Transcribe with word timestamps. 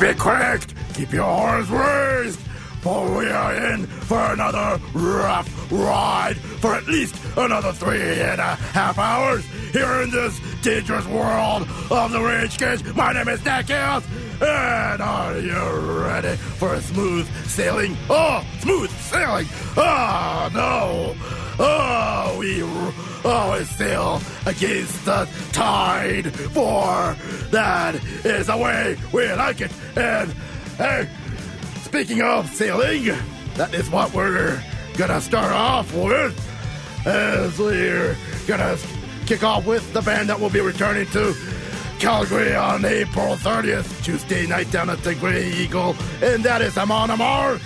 Keep 0.00 0.16
it. 0.26 0.74
Keep 0.94 1.12
your 1.12 1.24
horns 1.24 1.68
raised. 1.68 2.40
For 2.80 3.18
we 3.18 3.28
are 3.28 3.54
in 3.54 3.86
for 3.86 4.32
another 4.32 4.80
rough 4.94 5.70
ride 5.70 6.38
for 6.38 6.74
at 6.74 6.86
least 6.86 7.14
another 7.36 7.74
three 7.74 8.00
and 8.00 8.40
a 8.40 8.54
half 8.72 8.98
hours 8.98 9.44
here 9.72 10.00
in 10.00 10.10
this 10.10 10.40
dangerous 10.62 11.06
world 11.06 11.68
of 11.90 12.12
the 12.12 12.20
Rage 12.20 12.56
Cage. 12.56 12.82
My 12.94 13.12
name 13.12 13.28
is 13.28 13.44
Nick 13.44 13.66
Chaos, 13.66 14.02
and 14.40 15.02
are 15.02 15.38
you 15.38 16.02
ready 16.02 16.34
for 16.36 16.72
a 16.72 16.80
smooth 16.80 17.28
sailing? 17.44 17.94
Oh, 18.08 18.42
smooth 18.60 18.90
sailing! 19.02 19.46
Oh, 19.76 20.50
no! 20.54 21.14
Oh, 21.58 22.36
we 22.38 22.62
Oh, 23.22 23.30
always 23.30 23.68
sail 23.70 24.22
against 24.46 25.04
the 25.04 25.28
tide, 25.52 26.32
for 26.32 27.14
that 27.50 27.94
is 28.24 28.46
the 28.46 28.56
way 28.56 28.96
we 29.12 29.30
like 29.32 29.60
it. 29.60 29.70
And 29.94 30.32
hey, 30.78 31.08
speaking 31.82 32.22
of 32.22 32.48
sailing, 32.48 33.14
that 33.56 33.74
is 33.74 33.90
what 33.90 34.14
we're 34.14 34.62
gonna 34.96 35.20
start 35.20 35.52
off 35.52 35.92
with, 35.94 36.34
as 37.06 37.58
we're 37.58 38.16
gonna 38.46 38.78
kick 39.26 39.44
off 39.44 39.66
with 39.66 39.92
the 39.92 40.00
band 40.00 40.30
that 40.30 40.40
will 40.40 40.50
be 40.50 40.60
returning 40.60 41.06
to 41.08 41.34
Calgary 41.98 42.54
on 42.54 42.86
April 42.86 43.36
30th, 43.36 44.02
Tuesday 44.02 44.46
night 44.46 44.70
down 44.70 44.88
at 44.88 45.02
the 45.02 45.14
Grey 45.14 45.52
Eagle, 45.52 45.94
and 46.22 46.42
that 46.42 46.62
is 46.62 46.78
Amon 46.78 47.10
Amarth, 47.10 47.60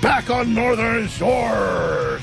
back 0.00 0.30
on 0.30 0.54
Northern 0.54 1.08
Shores. 1.08 2.22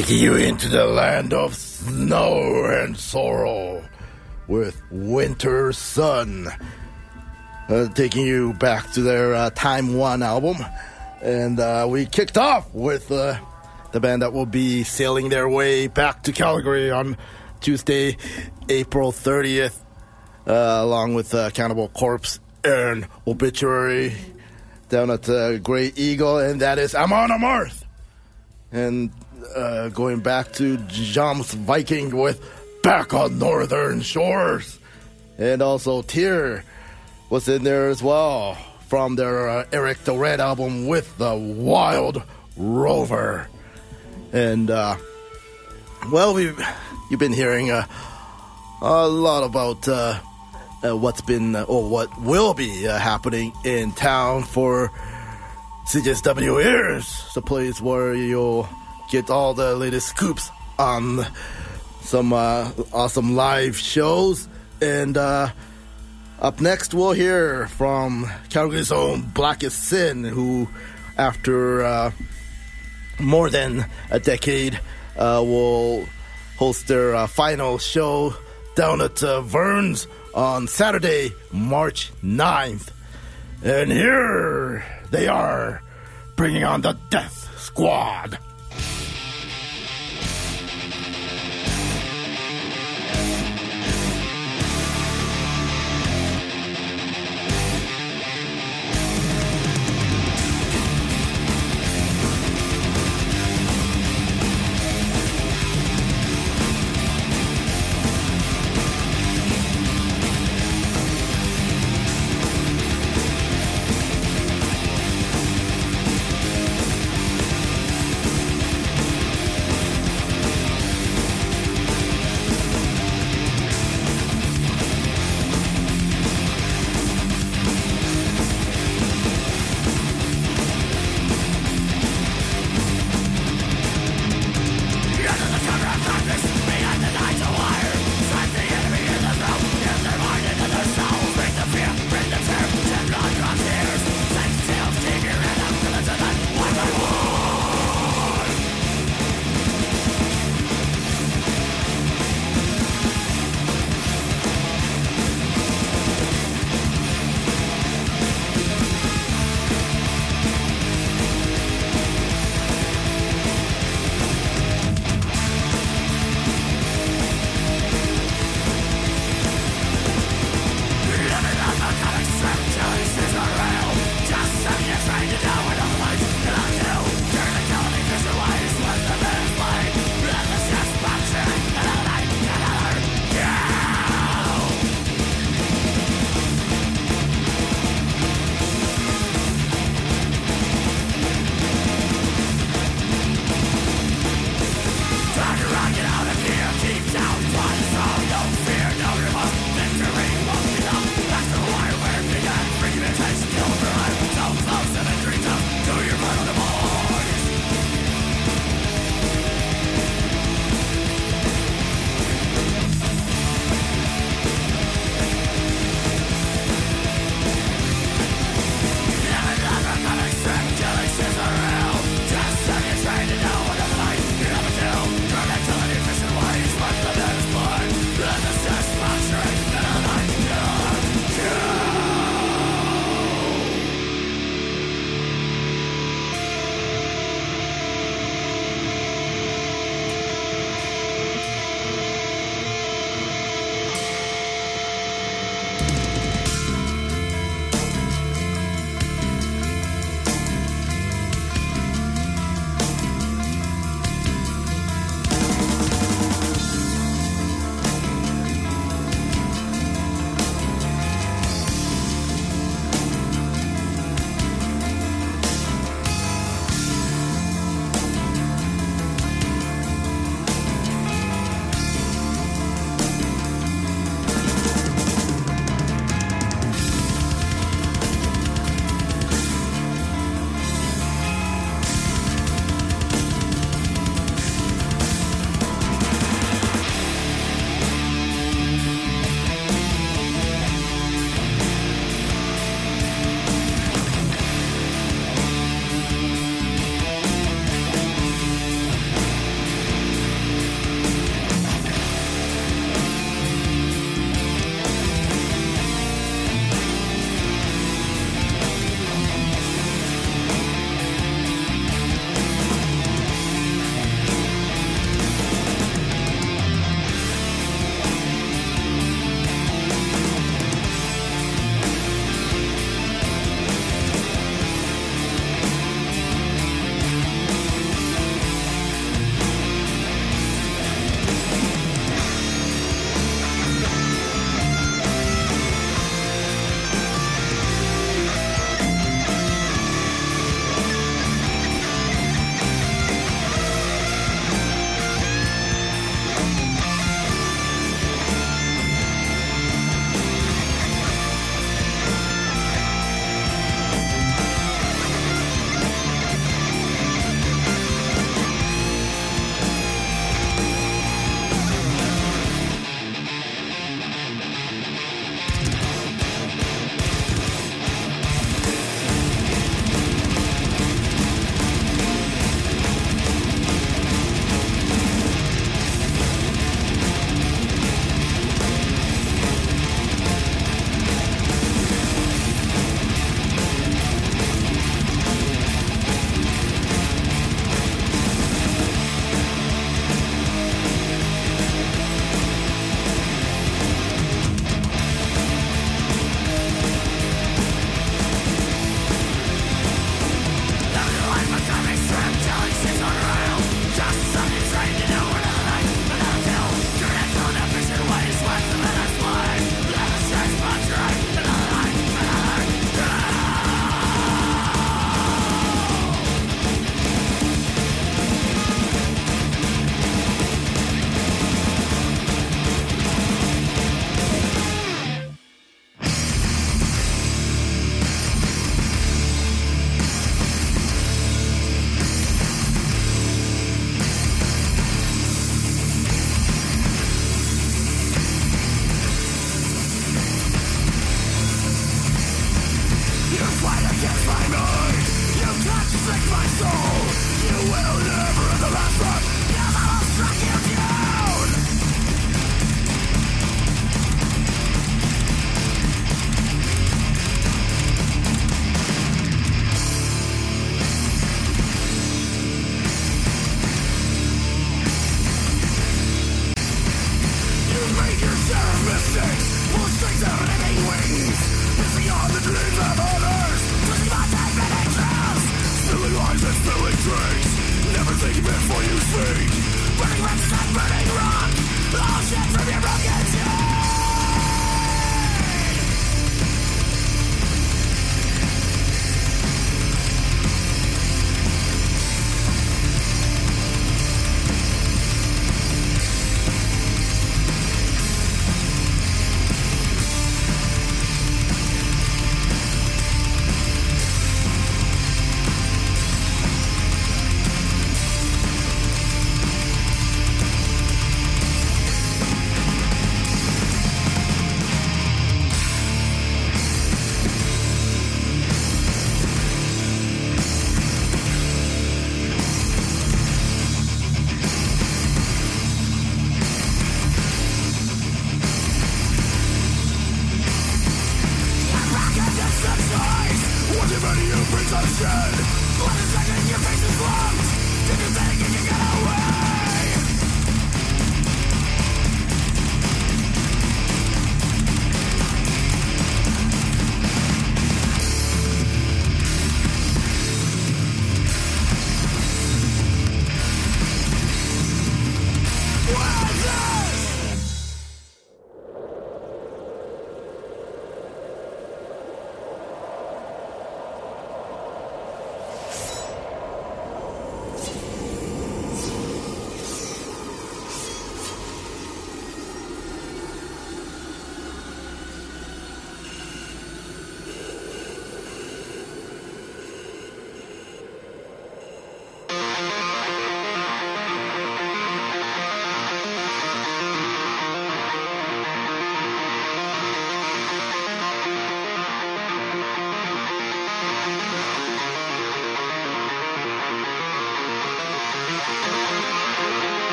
taking 0.00 0.18
you 0.18 0.34
into 0.34 0.66
the 0.70 0.86
land 0.86 1.34
of 1.34 1.54
snow 1.54 2.64
and 2.64 2.96
sorrow 2.96 3.86
with 4.48 4.80
Wintersun. 4.90 6.50
Uh, 7.68 7.86
taking 7.88 8.24
you 8.26 8.54
back 8.54 8.90
to 8.92 9.02
their 9.02 9.34
uh, 9.34 9.50
Time 9.50 9.98
One 9.98 10.22
album. 10.22 10.56
And 11.20 11.60
uh, 11.60 11.86
we 11.86 12.06
kicked 12.06 12.38
off 12.38 12.72
with 12.72 13.12
uh, 13.12 13.38
the 13.92 14.00
band 14.00 14.22
that 14.22 14.32
will 14.32 14.46
be 14.46 14.84
sailing 14.84 15.28
their 15.28 15.50
way 15.50 15.86
back 15.86 16.22
to 16.22 16.32
Calgary 16.32 16.90
on 16.90 17.18
Tuesday, 17.60 18.16
April 18.70 19.12
30th, 19.12 19.76
uh, 20.46 20.52
along 20.80 21.12
with 21.12 21.34
uh, 21.34 21.50
Cannibal 21.50 21.88
Corpse 21.88 22.40
and 22.64 23.06
Obituary 23.26 24.14
down 24.88 25.10
at 25.10 25.26
Grey 25.62 25.92
Eagle, 25.94 26.38
and 26.38 26.62
that 26.62 26.78
is 26.78 26.94
Amon 26.94 27.28
Amarth. 27.28 27.84
And 28.72 29.12
uh, 29.54 29.88
going 29.88 30.20
back 30.20 30.52
to 30.54 30.76
Jomsviking 30.76 32.12
with 32.12 32.40
Back 32.82 33.14
on 33.14 33.38
Northern 33.38 34.00
Shores. 34.00 34.78
And 35.38 35.62
also 35.62 36.02
Tyr 36.02 36.64
was 37.28 37.48
in 37.48 37.64
there 37.64 37.88
as 37.88 38.02
well 38.02 38.56
from 38.88 39.16
their 39.16 39.48
uh, 39.48 39.66
Eric 39.72 39.98
the 40.04 40.16
Red 40.16 40.40
album 40.40 40.86
with 40.86 41.16
the 41.18 41.34
Wild 41.34 42.22
Rover. 42.56 43.48
And, 44.32 44.70
uh, 44.70 44.96
well, 46.10 46.34
we've, 46.34 46.60
you've 47.10 47.20
been 47.20 47.32
hearing 47.32 47.70
uh, 47.70 47.86
a 48.82 49.08
lot 49.08 49.44
about 49.44 49.88
uh, 49.88 50.18
uh, 50.84 50.96
what's 50.96 51.20
been 51.20 51.56
or 51.56 51.88
what 51.88 52.20
will 52.20 52.54
be 52.54 52.82
happening 52.82 53.52
in 53.64 53.92
town 53.92 54.42
for 54.42 54.90
CJSW 55.86 56.64
Ears, 56.64 57.30
the 57.34 57.42
place 57.42 57.80
where 57.80 58.14
you'll 58.14 58.68
get 59.10 59.28
all 59.30 59.54
the 59.54 59.74
latest 59.76 60.08
scoops 60.08 60.48
on 60.78 61.26
some 62.02 62.32
uh, 62.32 62.70
awesome 62.92 63.36
live 63.36 63.76
shows. 63.76 64.48
And 64.80 65.16
uh, 65.16 65.50
up 66.40 66.60
next, 66.60 66.94
we'll 66.94 67.12
hear 67.12 67.66
from 67.68 68.30
Calgary's 68.48 68.92
own 68.92 69.22
Blackest 69.22 69.84
Sin, 69.84 70.24
who, 70.24 70.68
after 71.18 71.84
uh, 71.84 72.10
more 73.18 73.50
than 73.50 73.84
a 74.10 74.18
decade, 74.18 74.80
uh, 75.16 75.42
will 75.44 76.06
host 76.56 76.88
their 76.88 77.14
uh, 77.14 77.26
final 77.26 77.78
show 77.78 78.34
down 78.76 79.00
at 79.00 79.22
uh, 79.22 79.42
Vern's 79.42 80.06
on 80.34 80.66
Saturday, 80.68 81.32
March 81.52 82.12
9th. 82.22 82.90
And 83.62 83.92
here 83.92 84.84
they 85.10 85.28
are, 85.28 85.82
bringing 86.36 86.64
on 86.64 86.80
the 86.80 86.96
Death 87.10 87.58
Squad. 87.58 88.38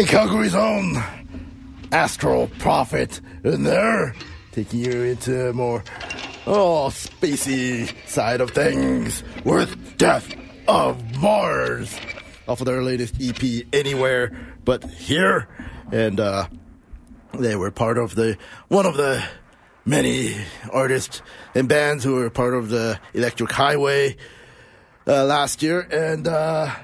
And 0.00 0.08
Calgary's 0.08 0.54
own 0.54 0.96
Astral 1.92 2.46
Prophet 2.58 3.20
in 3.44 3.64
there, 3.64 4.14
taking 4.50 4.80
you 4.80 5.02
into 5.02 5.50
a 5.50 5.52
more 5.52 5.84
oh 6.46 6.88
spacey 6.88 7.92
side 8.08 8.40
of 8.40 8.52
things. 8.52 9.22
With 9.44 9.98
Death 9.98 10.34
of 10.66 11.18
Mars. 11.18 11.94
Off 12.48 12.62
of 12.62 12.66
their 12.66 12.82
latest 12.82 13.16
EP 13.20 13.66
Anywhere 13.74 14.32
But 14.64 14.84
Here. 14.84 15.48
And 15.92 16.18
uh 16.18 16.46
they 17.34 17.54
were 17.54 17.70
part 17.70 17.98
of 17.98 18.14
the 18.14 18.38
one 18.68 18.86
of 18.86 18.96
the 18.96 19.22
many 19.84 20.34
artists 20.72 21.20
and 21.54 21.68
bands 21.68 22.04
who 22.04 22.14
were 22.14 22.30
part 22.30 22.54
of 22.54 22.70
the 22.70 22.98
Electric 23.12 23.52
Highway 23.52 24.16
uh, 25.06 25.26
last 25.26 25.62
year, 25.62 25.80
and 25.80 26.26
uh, 26.26 26.74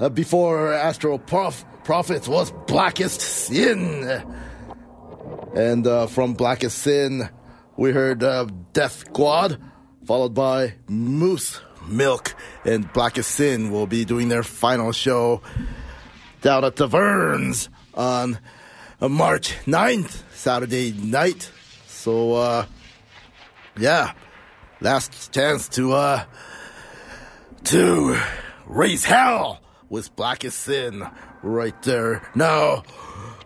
uh, 0.00 0.08
before 0.08 0.72
Astral 0.72 1.18
Prof- 1.18 1.66
Prophets 1.84 2.26
was 2.26 2.50
Blackest 2.66 3.20
Sin, 3.20 4.24
and 5.54 5.86
uh, 5.86 6.06
from 6.06 6.32
Blackest 6.32 6.78
Sin 6.78 7.28
we 7.76 7.92
heard 7.92 8.24
uh, 8.24 8.46
Death 8.72 9.00
Squad, 9.00 9.60
followed 10.06 10.32
by 10.32 10.76
Moose 10.88 11.60
Milk, 11.86 12.34
and 12.64 12.90
Blackest 12.94 13.32
Sin 13.32 13.70
will 13.70 13.86
be 13.86 14.06
doing 14.06 14.30
their 14.30 14.42
final 14.42 14.92
show 14.92 15.42
down 16.40 16.64
at 16.64 16.76
Taverns 16.76 17.68
on 17.92 18.38
uh, 19.02 19.10
March 19.10 19.54
9th, 19.66 20.22
Saturday 20.32 20.92
night. 20.92 21.50
So, 21.86 22.32
uh, 22.32 22.66
yeah, 23.78 24.14
last 24.80 25.34
chance 25.34 25.68
to, 25.70 25.92
uh, 25.92 26.24
to 27.64 28.18
raise 28.64 29.04
hell 29.04 29.60
with 29.90 30.16
Blackest 30.16 30.60
Sin 30.60 31.06
right 31.44 31.80
there. 31.82 32.22
Now, 32.34 32.82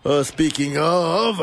uh, 0.05 0.23
speaking 0.23 0.77
of, 0.77 1.41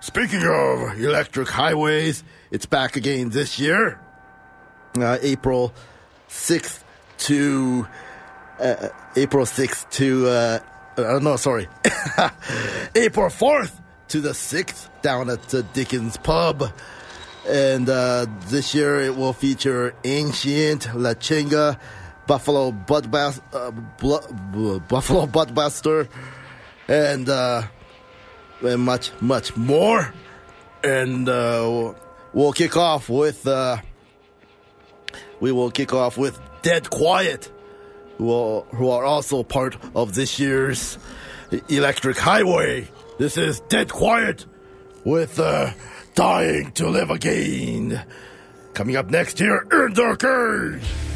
speaking 0.00 0.42
of 0.42 0.98
electric 1.00 1.48
highways, 1.48 2.24
it's 2.50 2.66
back 2.66 2.96
again 2.96 3.30
this 3.30 3.58
year, 3.58 4.00
uh, 4.96 5.18
April 5.20 5.74
6th 6.28 6.82
to, 7.18 7.86
uh, 8.58 8.88
April 9.16 9.44
6th 9.44 9.90
to, 9.90 10.28
uh, 10.28 10.58
uh, 10.96 11.18
no, 11.20 11.36
sorry, 11.36 11.68
April 12.94 13.28
4th 13.28 13.80
to 14.08 14.20
the 14.20 14.30
6th 14.30 14.88
down 15.02 15.28
at 15.30 15.42
the 15.48 15.62
Dickens 15.62 16.16
Pub. 16.16 16.72
And 17.48 17.88
uh, 17.88 18.26
this 18.48 18.74
year 18.74 19.00
it 19.00 19.16
will 19.16 19.32
feature 19.32 19.94
Anciients, 20.04 20.92
La 20.94 21.14
Chinga, 21.14 21.78
Buffalo 22.30 22.70
Budbas- 22.70 23.42
uh, 23.52 23.72
Bl- 23.98 24.78
Buffalo 24.86 25.26
Budbuster, 25.26 26.06
and, 26.86 27.28
uh, 27.28 27.62
and 28.62 28.82
much, 28.82 29.10
much 29.20 29.56
more. 29.56 30.14
And 30.84 31.28
uh, 31.28 31.92
we'll 32.32 32.52
kick 32.52 32.76
off 32.76 33.08
with 33.08 33.44
uh, 33.48 33.78
we 35.40 35.50
will 35.50 35.72
kick 35.72 35.92
off 35.92 36.16
with 36.16 36.38
Dead 36.62 36.88
Quiet, 36.88 37.50
who 38.18 38.32
are, 38.32 38.62
who 38.76 38.90
are 38.90 39.04
also 39.04 39.42
part 39.42 39.76
of 39.96 40.14
this 40.14 40.38
year's 40.38 40.98
Electric 41.68 42.16
Highway. 42.16 42.88
This 43.18 43.38
is 43.38 43.58
Dead 43.68 43.90
Quiet 43.90 44.46
with 45.04 45.40
uh, 45.40 45.72
Dying 46.14 46.70
to 46.74 46.90
Live 46.90 47.10
Again. 47.10 48.04
Coming 48.74 48.94
up 48.94 49.10
next 49.10 49.40
here 49.40 49.66
in 49.72 49.94
the 49.94 50.78
cage. 50.80 51.09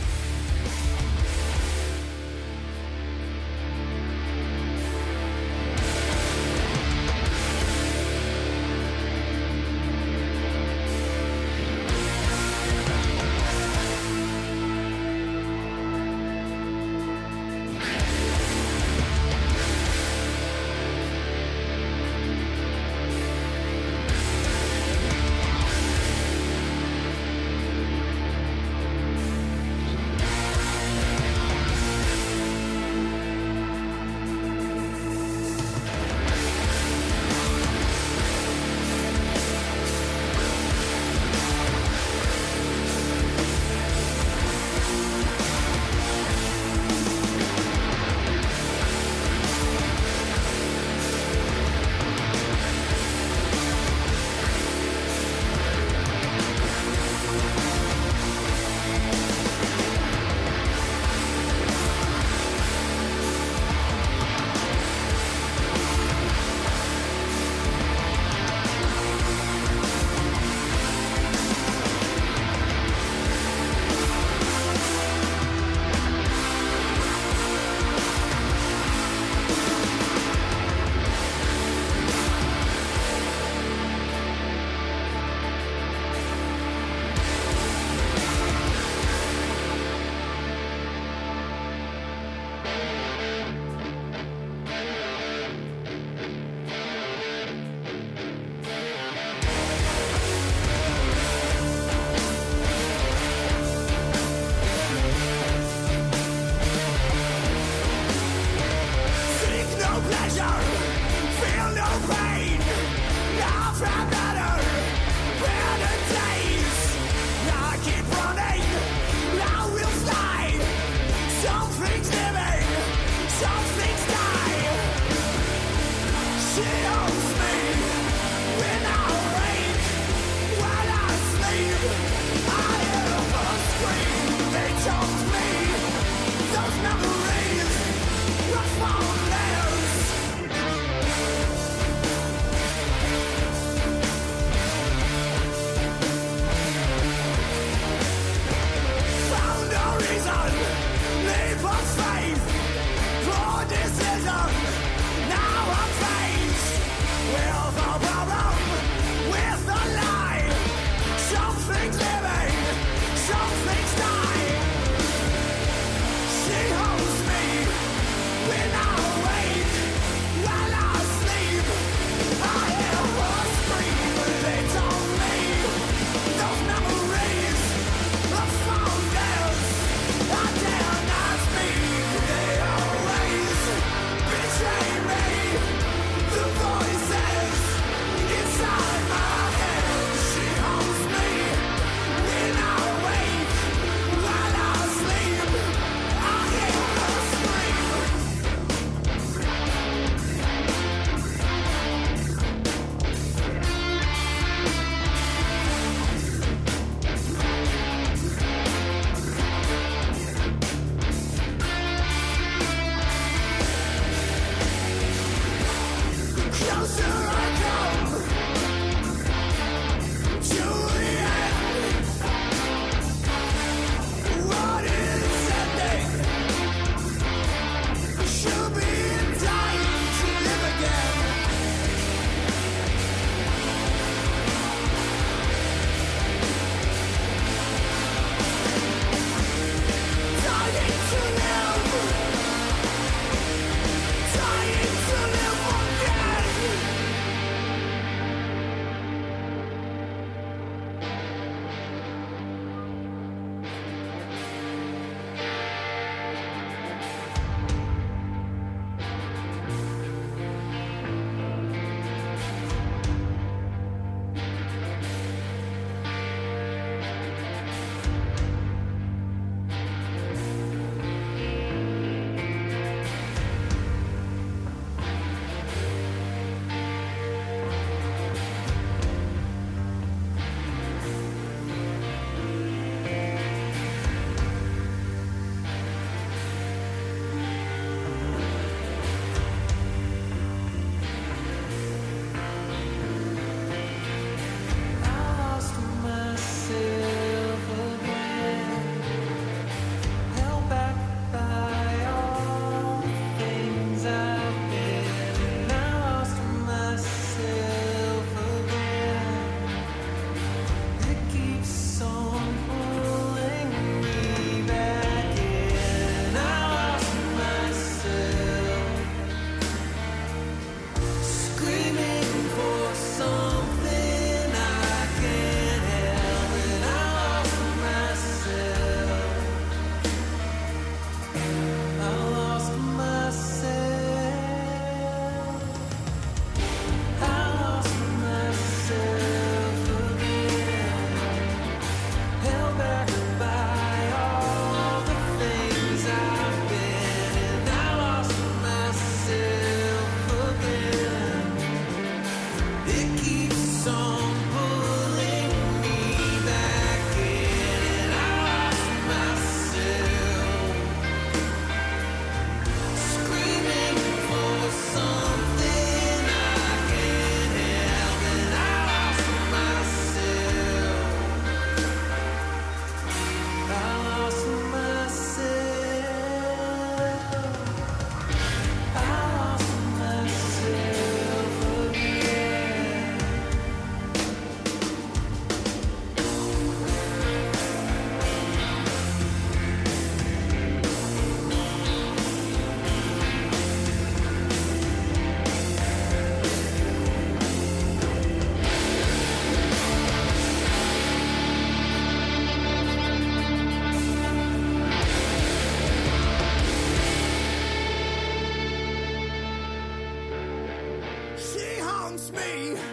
me. 412.34 412.83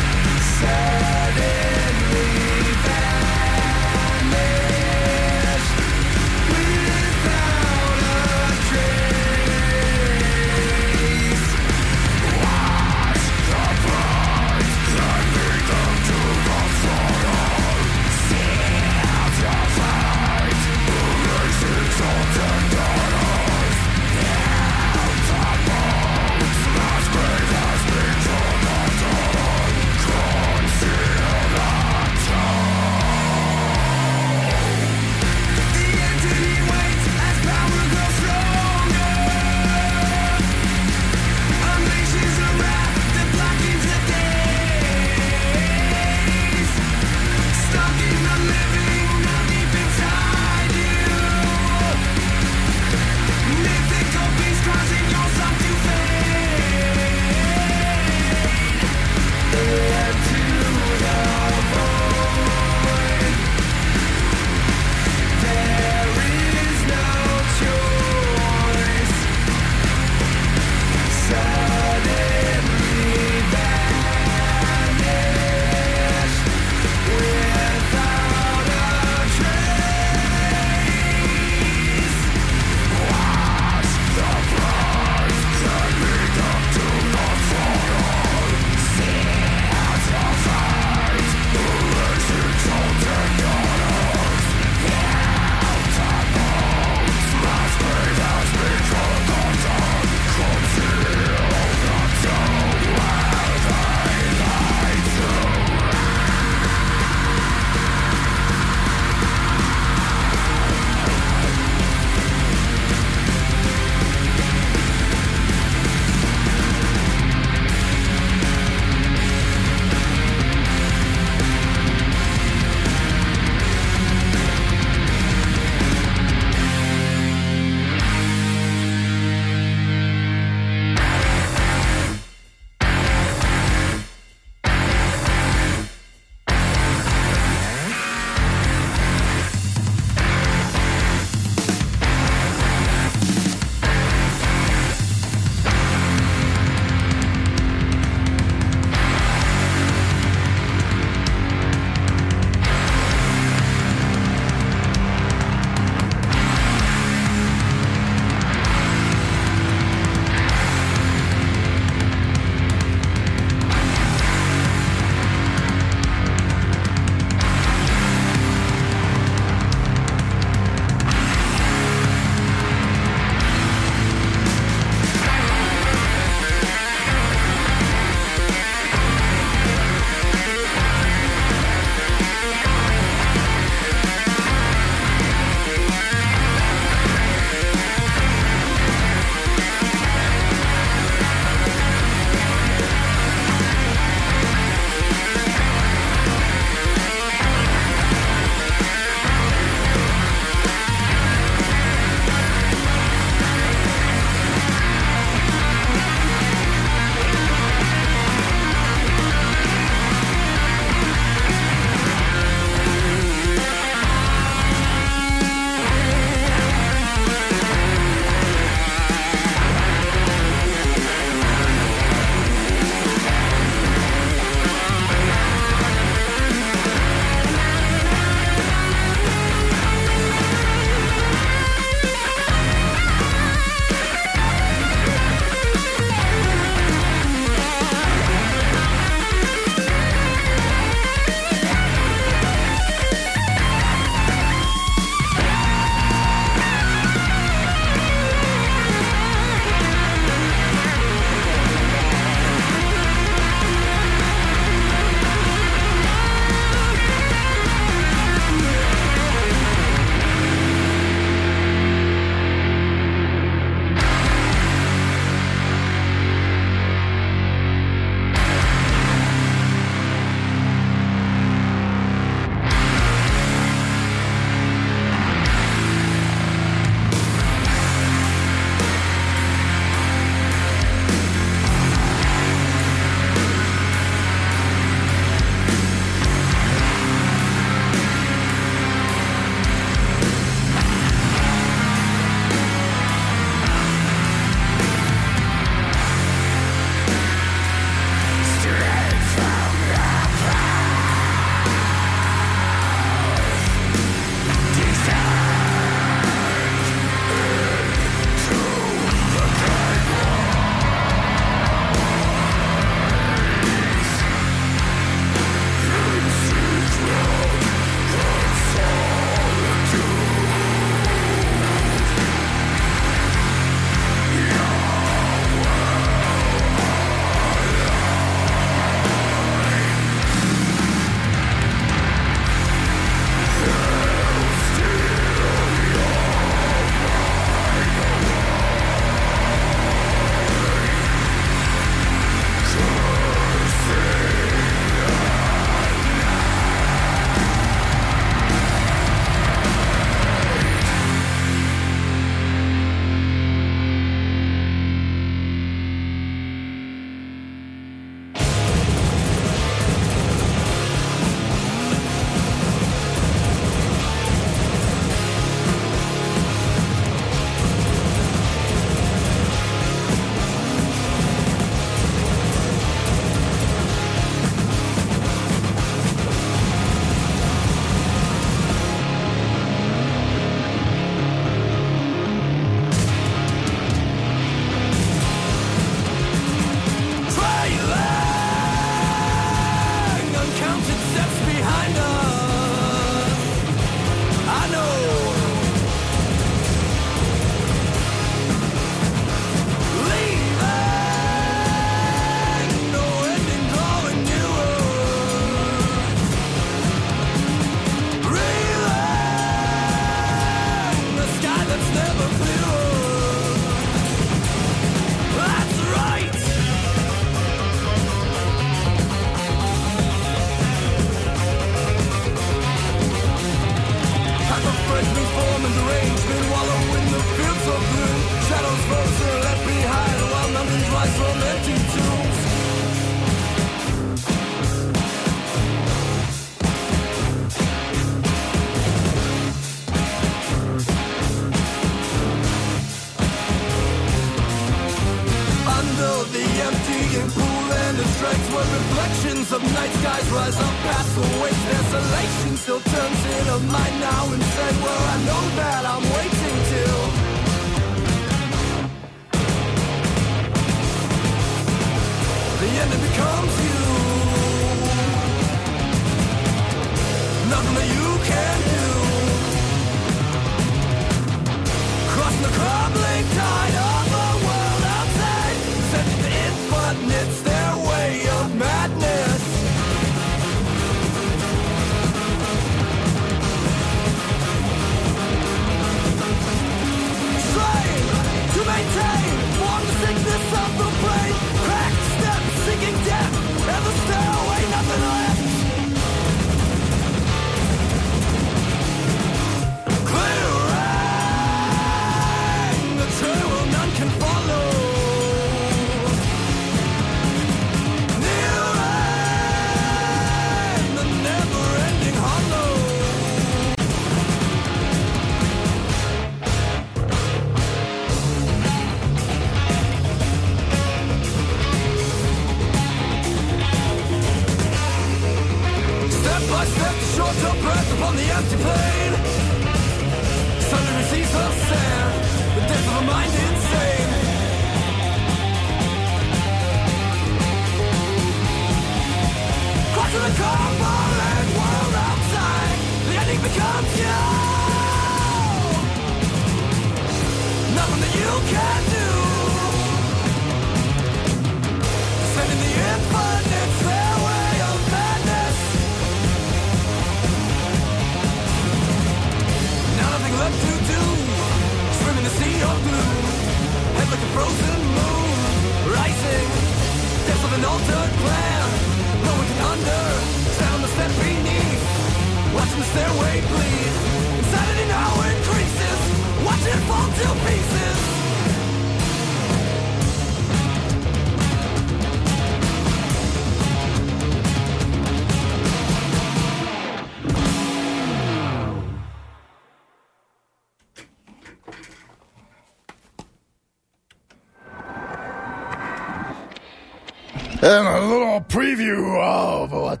Preview 598.40 599.20
of 599.20 599.72
what 599.72 600.00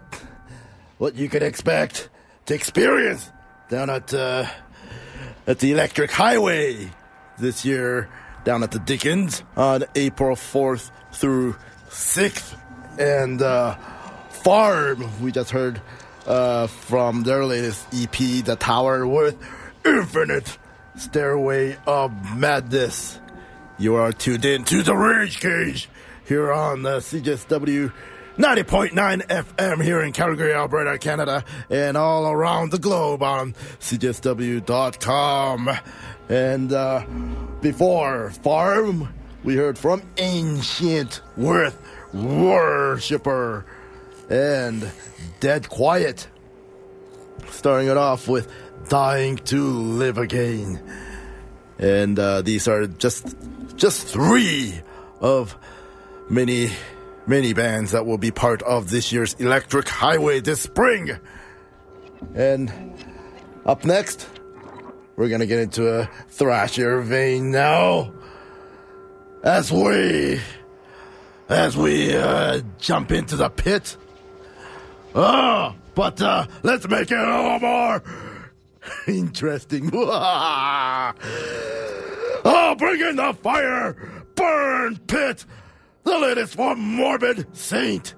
what 0.98 1.14
you 1.14 1.28
can 1.28 1.42
expect 1.42 2.08
to 2.46 2.54
experience 2.54 3.30
down 3.68 3.90
at 3.90 4.12
uh, 4.12 4.46
at 5.46 5.58
the 5.58 5.72
Electric 5.72 6.10
Highway 6.10 6.90
this 7.38 7.64
year 7.64 8.08
down 8.44 8.62
at 8.62 8.70
the 8.70 8.78
Dickens 8.78 9.42
on 9.56 9.84
April 9.94 10.34
4th 10.34 10.90
through 11.12 11.56
6th. 11.90 12.58
And 12.98 13.42
uh, 13.42 13.76
Pharm, 14.30 15.20
we 15.20 15.32
just 15.32 15.50
heard 15.50 15.80
uh, 16.26 16.66
from 16.66 17.22
their 17.22 17.44
latest 17.44 17.86
EP, 17.94 18.44
The 18.44 18.56
Tower, 18.58 19.06
with 19.06 19.36
Infinite 19.84 20.58
Stairway 20.96 21.76
of 21.86 22.12
Madness. 22.36 23.20
You 23.78 23.96
are 23.96 24.12
tuned 24.12 24.44
in 24.44 24.64
to 24.64 24.82
the 24.82 24.96
Rage 24.96 25.40
Cage 25.40 25.88
here 26.26 26.52
on 26.52 26.82
the 26.82 26.98
CJSW 26.98 27.92
90.9 28.38 29.26
FM 29.26 29.82
here 29.82 30.00
in 30.00 30.12
Calgary, 30.12 30.54
Alberta, 30.54 30.96
Canada, 30.96 31.44
and 31.70 31.96
all 31.96 32.30
around 32.30 32.70
the 32.70 32.78
globe 32.78 33.20
on 33.20 33.52
CJSW.com. 33.80 35.70
And 36.28 36.72
uh, 36.72 37.04
before 37.60 38.30
Pharm, 38.44 39.08
we 39.42 39.56
heard 39.56 39.76
from 39.76 40.02
Anciients 40.16 41.20
Worth 41.36 41.82
Worshipper 42.14 43.66
and 44.30 44.88
Dead 45.40 45.68
Quiet. 45.68 46.28
Starting 47.48 47.88
it 47.88 47.96
off 47.96 48.28
with 48.28 48.48
Dying 48.88 49.34
to 49.46 49.64
Live 49.64 50.16
Again. 50.16 50.80
And 51.76 52.16
uh, 52.16 52.42
these 52.42 52.68
are 52.68 52.86
just 52.86 53.34
just 53.74 54.06
three 54.06 54.80
of 55.20 55.56
many 56.30 56.70
many 57.28 57.52
bands 57.52 57.92
that 57.92 58.06
will 58.06 58.18
be 58.18 58.30
part 58.30 58.62
of 58.62 58.90
this 58.90 59.12
year's 59.12 59.34
Electric 59.34 59.88
Highway 59.88 60.40
this 60.40 60.62
spring. 60.62 61.18
And 62.34 62.72
up 63.66 63.84
next, 63.84 64.28
we're 65.16 65.28
gonna 65.28 65.46
get 65.46 65.60
into 65.60 65.88
a 65.88 66.08
thrasher 66.28 67.00
vein 67.00 67.50
now. 67.50 68.12
As 69.44 69.70
we 69.70 70.40
as 71.48 71.76
we 71.76 72.14
uh, 72.16 72.60
jump 72.78 73.12
into 73.12 73.36
the 73.36 73.48
pit. 73.48 73.96
Oh, 75.14 75.74
but 75.94 76.20
uh, 76.20 76.46
let's 76.62 76.86
make 76.88 77.10
it 77.10 77.18
a 77.18 77.42
little 77.42 77.60
more 77.60 78.02
interesting. 79.06 79.90
oh, 79.94 81.12
bring 82.78 83.00
in 83.00 83.16
the 83.16 83.32
fire! 83.42 83.96
Burn 84.34 84.98
pit! 85.06 85.44
The 86.08 86.18
latest 86.18 86.54
from 86.54 86.80
Morbid 86.80 87.54
Saint! 87.54 88.14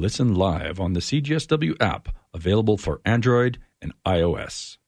Listen 0.00 0.34
live 0.34 0.80
on 0.80 0.94
the 0.94 1.00
CJSW 1.00 1.76
app, 1.78 2.08
available 2.32 2.78
for 2.78 3.02
Android 3.04 3.58
and 3.82 3.92
iOS. 4.06 4.78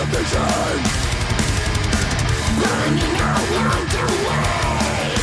Fires 0.00 0.08
of 0.08 0.08
division. 0.08 0.80
Burning 2.60 3.16
along 3.20 3.84
the 3.92 4.04
way. 4.26 5.14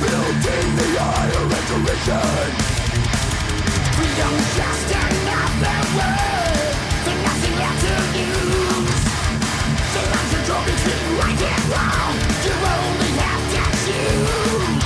Building 0.00 0.68
the 0.76 0.86
and 0.92 1.66
derision. 1.68 2.50
Freedom's 3.96 4.48
just 4.56 4.88
another 4.92 5.78
word 5.96 6.74
for 7.04 7.16
nothing 7.26 7.54
left 7.58 7.80
to 7.84 7.94
use. 8.18 9.00
The 9.92 10.00
lines 10.10 10.32
are 10.34 10.44
drawn 10.46 10.64
between 10.64 11.04
right 11.18 11.42
and 11.52 11.64
wrong. 11.72 12.14
You 12.44 12.54
only 12.76 13.12
have 13.22 13.44
to 13.54 13.62
choose. 13.84 14.82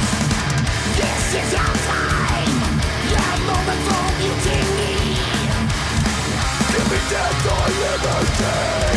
This 0.99 1.27
is 1.41 1.51
our 1.55 1.77
time. 1.91 2.57
Your 3.11 3.37
moment 3.47 3.81
for 3.87 4.05
mutiny. 4.21 4.56
Me 6.97 7.03
death 7.11 7.47
or 7.53 7.67
liberty. 7.83 8.97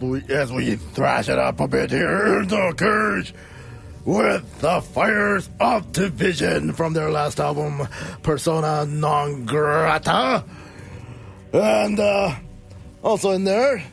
As 0.00 0.50
we, 0.50 0.76
thrash 0.76 1.28
it 1.28 1.38
up 1.38 1.60
a 1.60 1.68
bit 1.68 1.90
here 1.90 2.40
in 2.40 2.48
the 2.48 2.72
cage 2.74 3.34
with 4.06 4.60
the 4.60 4.80
Fires 4.80 5.50
of 5.60 5.92
Division 5.92 6.72
from 6.72 6.94
their 6.94 7.10
last 7.10 7.38
album, 7.38 7.86
Persona 8.22 8.86
Non 8.86 9.44
Grata. 9.44 10.42
And 11.52 12.00
uh, 12.00 12.34
also 13.02 13.32
in 13.32 13.44
there, 13.44 13.84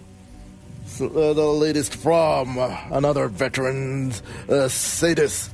uh, 1.02 1.34
the 1.34 1.46
latest 1.46 1.96
from 1.96 2.58
another 2.58 3.28
veteran, 3.28 4.12
uh, 4.48 4.70
Sadus. 4.70 5.50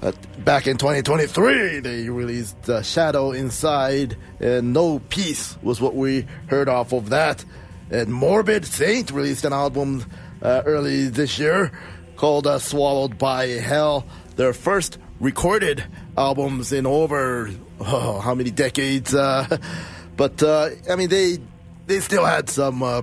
Uh, 0.00 0.12
back 0.38 0.66
in 0.66 0.78
2023, 0.78 1.80
they 1.80 2.08
released 2.08 2.70
uh, 2.70 2.80
Shadow 2.80 3.32
Inside, 3.32 4.16
and 4.40 4.72
No 4.72 5.00
Peace 5.10 5.54
was 5.62 5.82
what 5.82 5.94
we 5.94 6.26
heard 6.46 6.70
off 6.70 6.94
of 6.94 7.10
that. 7.10 7.44
And 7.90 8.12
Morbid 8.12 8.64
Saint 8.64 9.10
released 9.10 9.44
an 9.44 9.52
album 9.52 10.04
uh, 10.42 10.62
early 10.66 11.08
this 11.08 11.38
year 11.38 11.70
called 12.16 12.46
uh, 12.46 12.58
Swallowed 12.58 13.18
by 13.18 13.46
Hell. 13.46 14.06
Their 14.34 14.52
first 14.52 14.98
recorded 15.20 15.84
albums 16.16 16.72
in 16.72 16.86
over 16.86 17.50
oh, 17.80 18.20
how 18.20 18.34
many 18.34 18.50
decades? 18.50 19.14
Uh, 19.14 19.58
but 20.16 20.42
uh, 20.42 20.70
I 20.90 20.96
mean, 20.96 21.08
they 21.08 21.38
they 21.86 22.00
still 22.00 22.24
had 22.24 22.50
some 22.50 22.82
uh, 22.82 23.02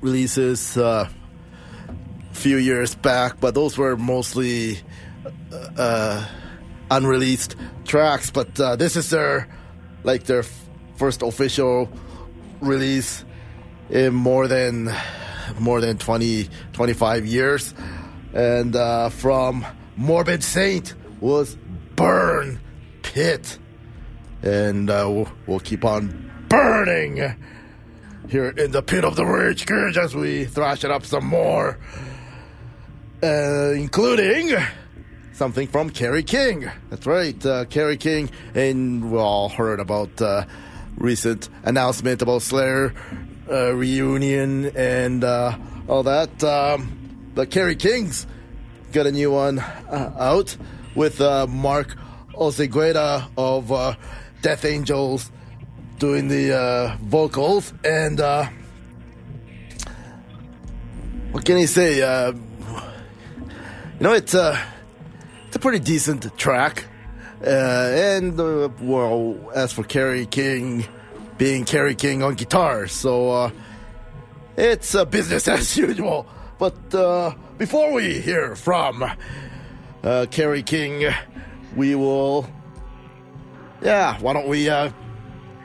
releases 0.00 0.76
uh, 0.76 1.08
few 2.32 2.56
years 2.56 2.94
back, 2.94 3.38
but 3.40 3.54
those 3.54 3.78
were 3.78 3.96
mostly 3.96 4.80
unreleased 6.90 7.54
tracks. 7.84 8.30
But 8.30 8.54
this 8.78 8.96
is 8.96 9.10
their 9.10 9.48
like 10.02 10.24
their 10.24 10.42
first 10.96 11.22
official 11.22 11.88
release 12.60 13.24
in 13.90 14.14
more 14.14 14.46
than 14.48 14.92
more 15.58 15.80
than 15.80 15.98
20 15.98 16.48
25 16.72 17.26
years 17.26 17.74
and 18.32 18.76
uh, 18.76 19.08
from 19.08 19.66
morbid 19.96 20.44
saint 20.44 20.94
was 21.20 21.56
burn 21.96 22.60
pit 23.02 23.58
and 24.42 24.88
uh, 24.88 25.06
we'll, 25.08 25.28
we'll 25.46 25.60
keep 25.60 25.84
on 25.84 26.30
burning 26.48 27.34
here 28.28 28.48
in 28.50 28.70
the 28.70 28.82
pit 28.82 29.04
of 29.04 29.16
the 29.16 29.24
rage 29.24 29.66
cage 29.66 29.98
as 29.98 30.14
we 30.14 30.44
thrash 30.44 30.84
it 30.84 30.90
up 30.90 31.04
some 31.04 31.26
more 31.26 31.78
uh, 33.22 33.72
including 33.72 34.56
something 35.32 35.68
from 35.68 35.90
Kerry 35.90 36.22
King. 36.22 36.70
That's 36.90 37.06
right, 37.06 37.46
uh, 37.46 37.64
Kerry 37.66 37.96
King, 37.96 38.30
and 38.54 39.10
we 39.10 39.18
all 39.18 39.48
heard 39.48 39.80
about 39.80 40.20
uh, 40.20 40.44
recent 40.96 41.48
announcement 41.62 42.22
about 42.22 42.42
Slayer 42.42 42.94
uh, 43.50 43.72
reunion 43.74 44.66
and 44.76 45.24
uh, 45.24 45.56
all 45.88 46.02
that. 46.04 46.42
Um, 46.44 47.30
but 47.34 47.50
Kerry 47.50 47.76
King's 47.76 48.26
got 48.92 49.06
a 49.06 49.12
new 49.12 49.30
one 49.30 49.58
uh, 49.58 50.14
out 50.18 50.56
with 50.94 51.20
uh, 51.20 51.46
Mark 51.46 51.96
Osegueda 52.34 53.28
of 53.36 53.70
uh, 53.72 53.94
Death 54.42 54.64
Angels 54.64 55.30
doing 55.98 56.28
the 56.28 56.56
uh, 56.56 56.96
vocals, 57.02 57.72
and 57.84 58.20
uh, 58.20 58.46
what 61.30 61.44
can 61.44 61.58
you 61.58 61.66
say? 61.66 62.02
Uh, 62.02 62.32
you 62.32 62.40
know, 64.00 64.14
it's 64.14 64.34
uh, 64.34 64.58
it's 65.46 65.56
a 65.56 65.58
pretty 65.58 65.78
decent 65.78 66.36
track. 66.38 66.86
And 67.42 68.36
well, 68.80 69.50
as 69.54 69.72
for 69.72 69.82
Kerry 69.82 70.26
King, 70.26 70.86
being 71.40 71.64
Kerry 71.64 71.94
King 71.94 72.22
on 72.22 72.34
guitar, 72.34 72.86
so 72.86 73.30
uh, 73.30 73.50
it's 74.58 74.94
uh, 74.94 75.06
business 75.06 75.48
as 75.48 75.74
usual. 75.74 76.26
But 76.58 76.94
uh, 76.94 77.32
before 77.56 77.94
we 77.94 78.20
hear 78.20 78.54
from 78.54 79.10
uh, 80.04 80.26
Kerry 80.30 80.62
King, 80.62 81.10
we 81.74 81.94
will, 81.94 82.46
yeah, 83.80 84.20
why 84.20 84.34
don't 84.34 84.48
we 84.48 84.68
uh, 84.68 84.90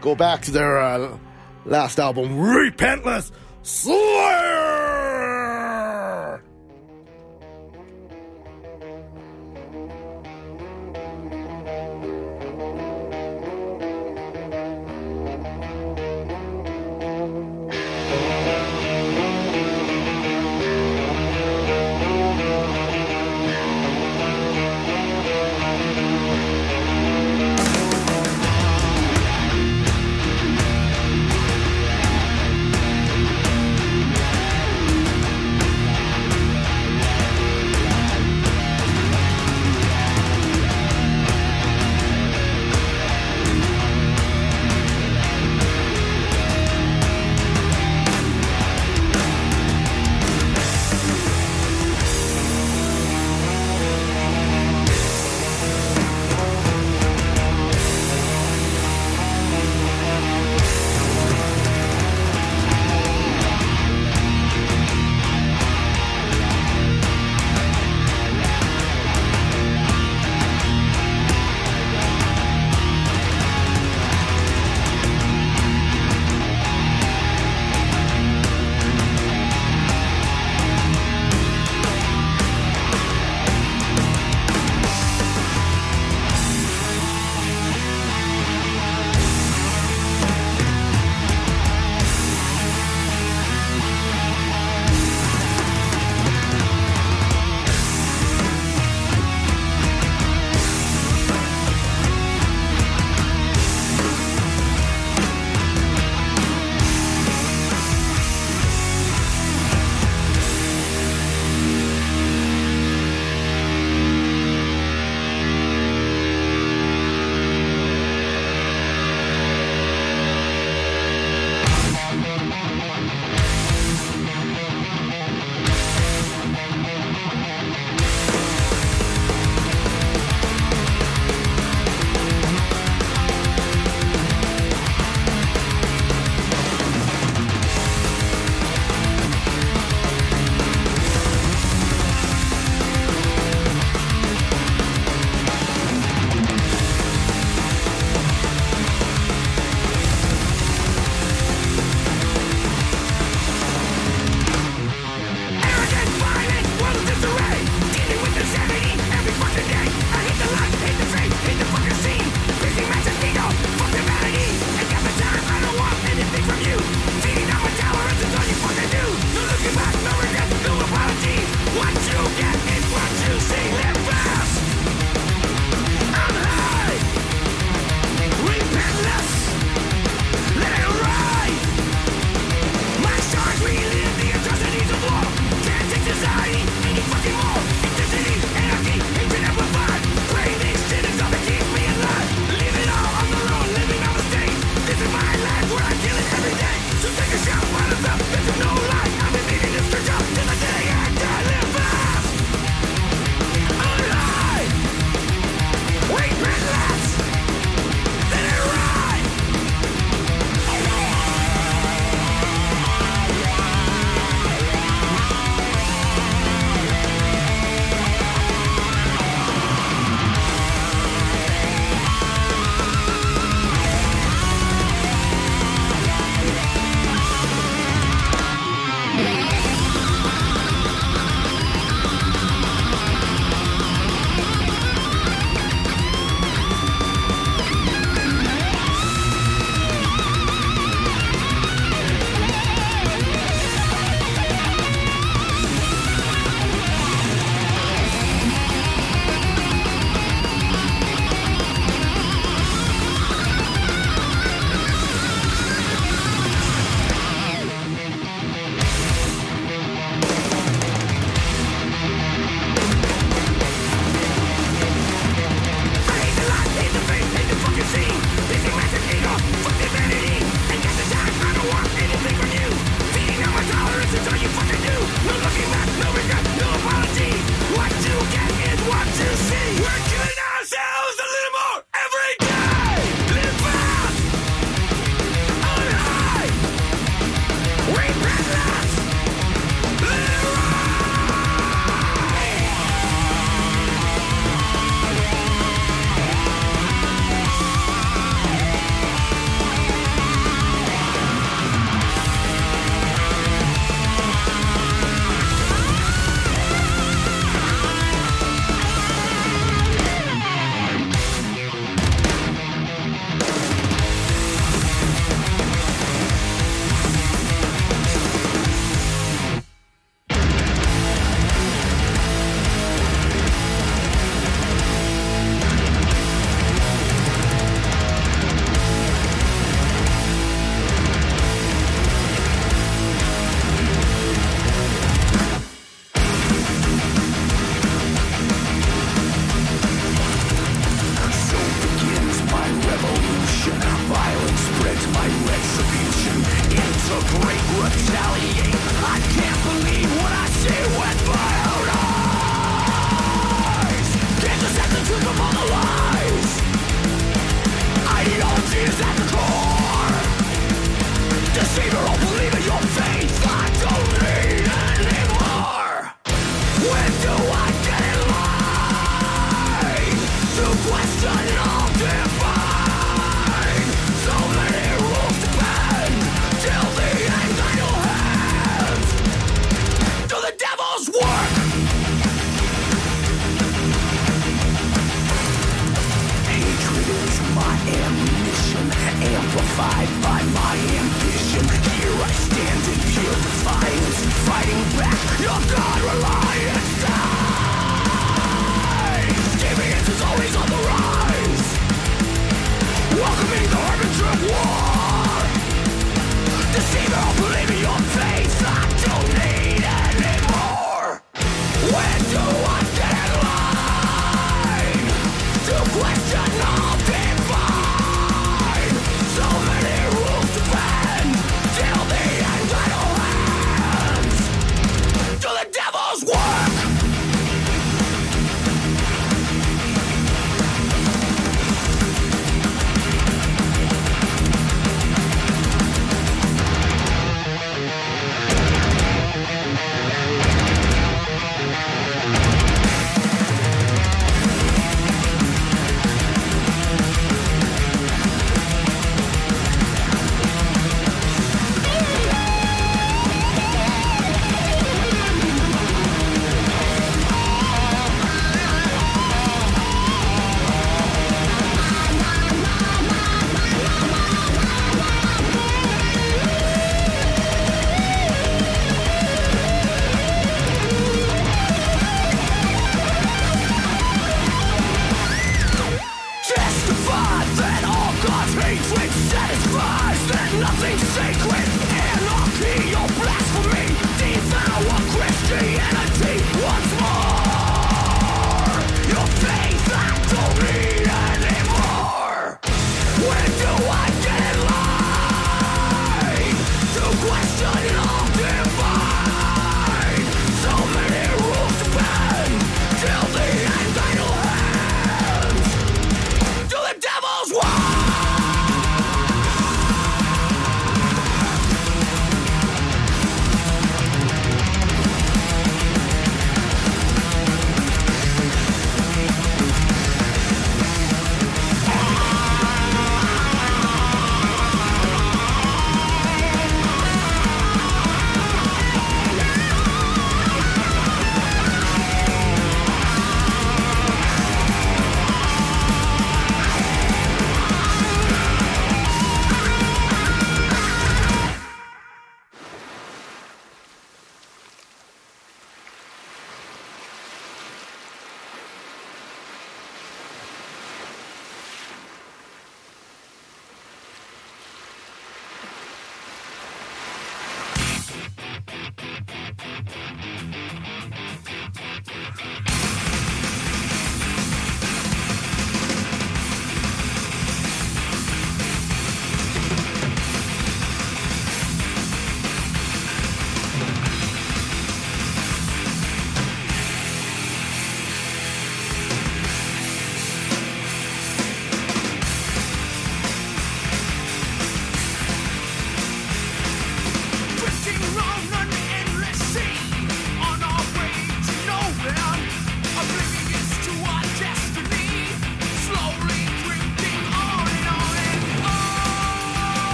go 0.00 0.14
back 0.14 0.42
to 0.42 0.52
their 0.52 0.78
uh, 0.78 1.18
last 1.64 1.98
album, 1.98 2.36
Repentless 2.36 3.32
Slayer. 3.64 4.93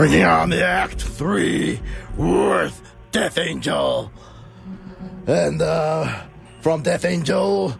Bringing 0.00 0.24
on 0.24 0.48
the 0.48 0.64
Act 0.64 1.02
3 1.02 1.78
with 2.16 2.82
Death 3.12 3.36
Angel. 3.36 4.10
And 5.26 5.60
uh, 5.60 6.22
from 6.62 6.82
Death 6.82 7.04
Angel 7.04 7.76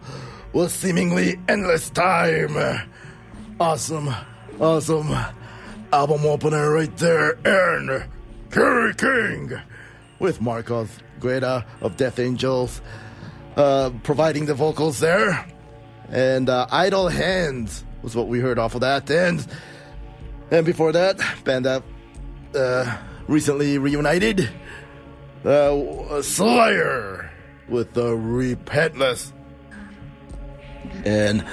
was 0.53 0.71
seemingly 0.71 1.39
endless 1.49 1.89
time. 1.89 2.55
Awesome, 3.59 4.13
awesome 4.59 5.09
album 5.91 6.23
opener 6.27 6.71
right 6.71 6.95
there. 6.97 7.39
And 7.43 8.05
Kerry 8.51 8.93
King 8.93 9.59
with 10.19 10.41
Mark 10.41 10.67
Osegueda 10.67 11.65
of 11.81 11.97
Death 11.97 12.19
Angels 12.19 12.83
uh, 13.55 13.89
providing 14.03 14.45
the 14.45 14.53
vocals 14.53 14.99
there. 14.99 15.43
And 16.09 16.49
uh, 16.49 16.67
Idle 16.69 17.07
Hands 17.07 17.83
was 18.03 18.15
what 18.15 18.27
we 18.27 18.39
heard 18.39 18.59
off 18.59 18.75
of 18.75 18.81
that. 18.81 19.09
And 19.09 19.43
and 20.51 20.65
before 20.65 20.91
that, 20.91 21.17
band 21.45 21.65
that 21.65 21.81
uh, 22.55 22.97
recently 23.27 23.77
reunited, 23.77 24.49
uh, 25.45 26.21
Slayer 26.21 27.31
with 27.67 27.93
the 27.93 28.09
Repentless. 28.15 29.31
And 31.05 31.45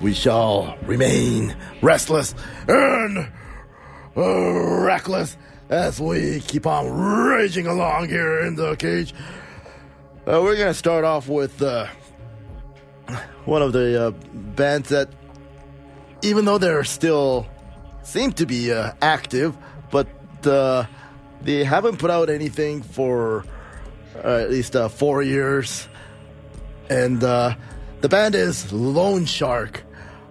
we 0.00 0.12
shall 0.12 0.76
remain 0.82 1.56
restless 1.80 2.34
and 2.68 3.30
uh, 4.16 4.52
reckless 4.80 5.36
as 5.68 6.00
we 6.00 6.40
keep 6.40 6.66
on 6.66 6.90
raging 6.90 7.66
along 7.66 8.08
here 8.08 8.40
in 8.40 8.56
the 8.56 8.76
cage. 8.76 9.14
Uh, 10.26 10.40
we're 10.42 10.56
gonna 10.56 10.74
start 10.74 11.04
off 11.04 11.28
with 11.28 11.62
uh, 11.62 11.86
one 13.44 13.62
of 13.62 13.72
the 13.72 14.08
uh, 14.08 14.10
bands 14.10 14.90
that, 14.90 15.08
even 16.22 16.44
though 16.44 16.58
they're 16.58 16.84
still 16.84 17.46
seem 18.02 18.32
to 18.32 18.46
be 18.46 18.72
uh, 18.72 18.92
active, 19.00 19.56
but 19.90 20.06
uh, 20.46 20.86
they 21.42 21.64
haven't 21.64 21.98
put 21.98 22.10
out 22.10 22.30
anything 22.30 22.82
for 22.82 23.44
uh, 24.16 24.42
at 24.42 24.50
least 24.50 24.76
uh, 24.76 24.88
four 24.88 25.22
years. 25.22 25.88
And 26.88 27.22
uh, 27.22 27.54
the 28.00 28.08
band 28.08 28.34
is 28.34 28.66
Loanshark 28.72 29.80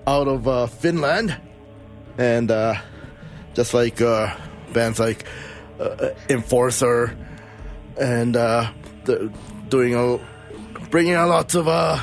out 0.08 0.28
of 0.28 0.74
Finland. 0.74 1.36
And 2.18 2.50
just 3.54 3.74
like 3.74 3.98
bands 4.74 5.00
like 5.00 5.26
Enforcer 6.30 7.18
and 8.00 8.34
doing 9.70 9.96
a, 9.96 10.20
bringing 10.90 11.16
a 11.16 11.26
lot 11.26 11.56
of 11.56 12.02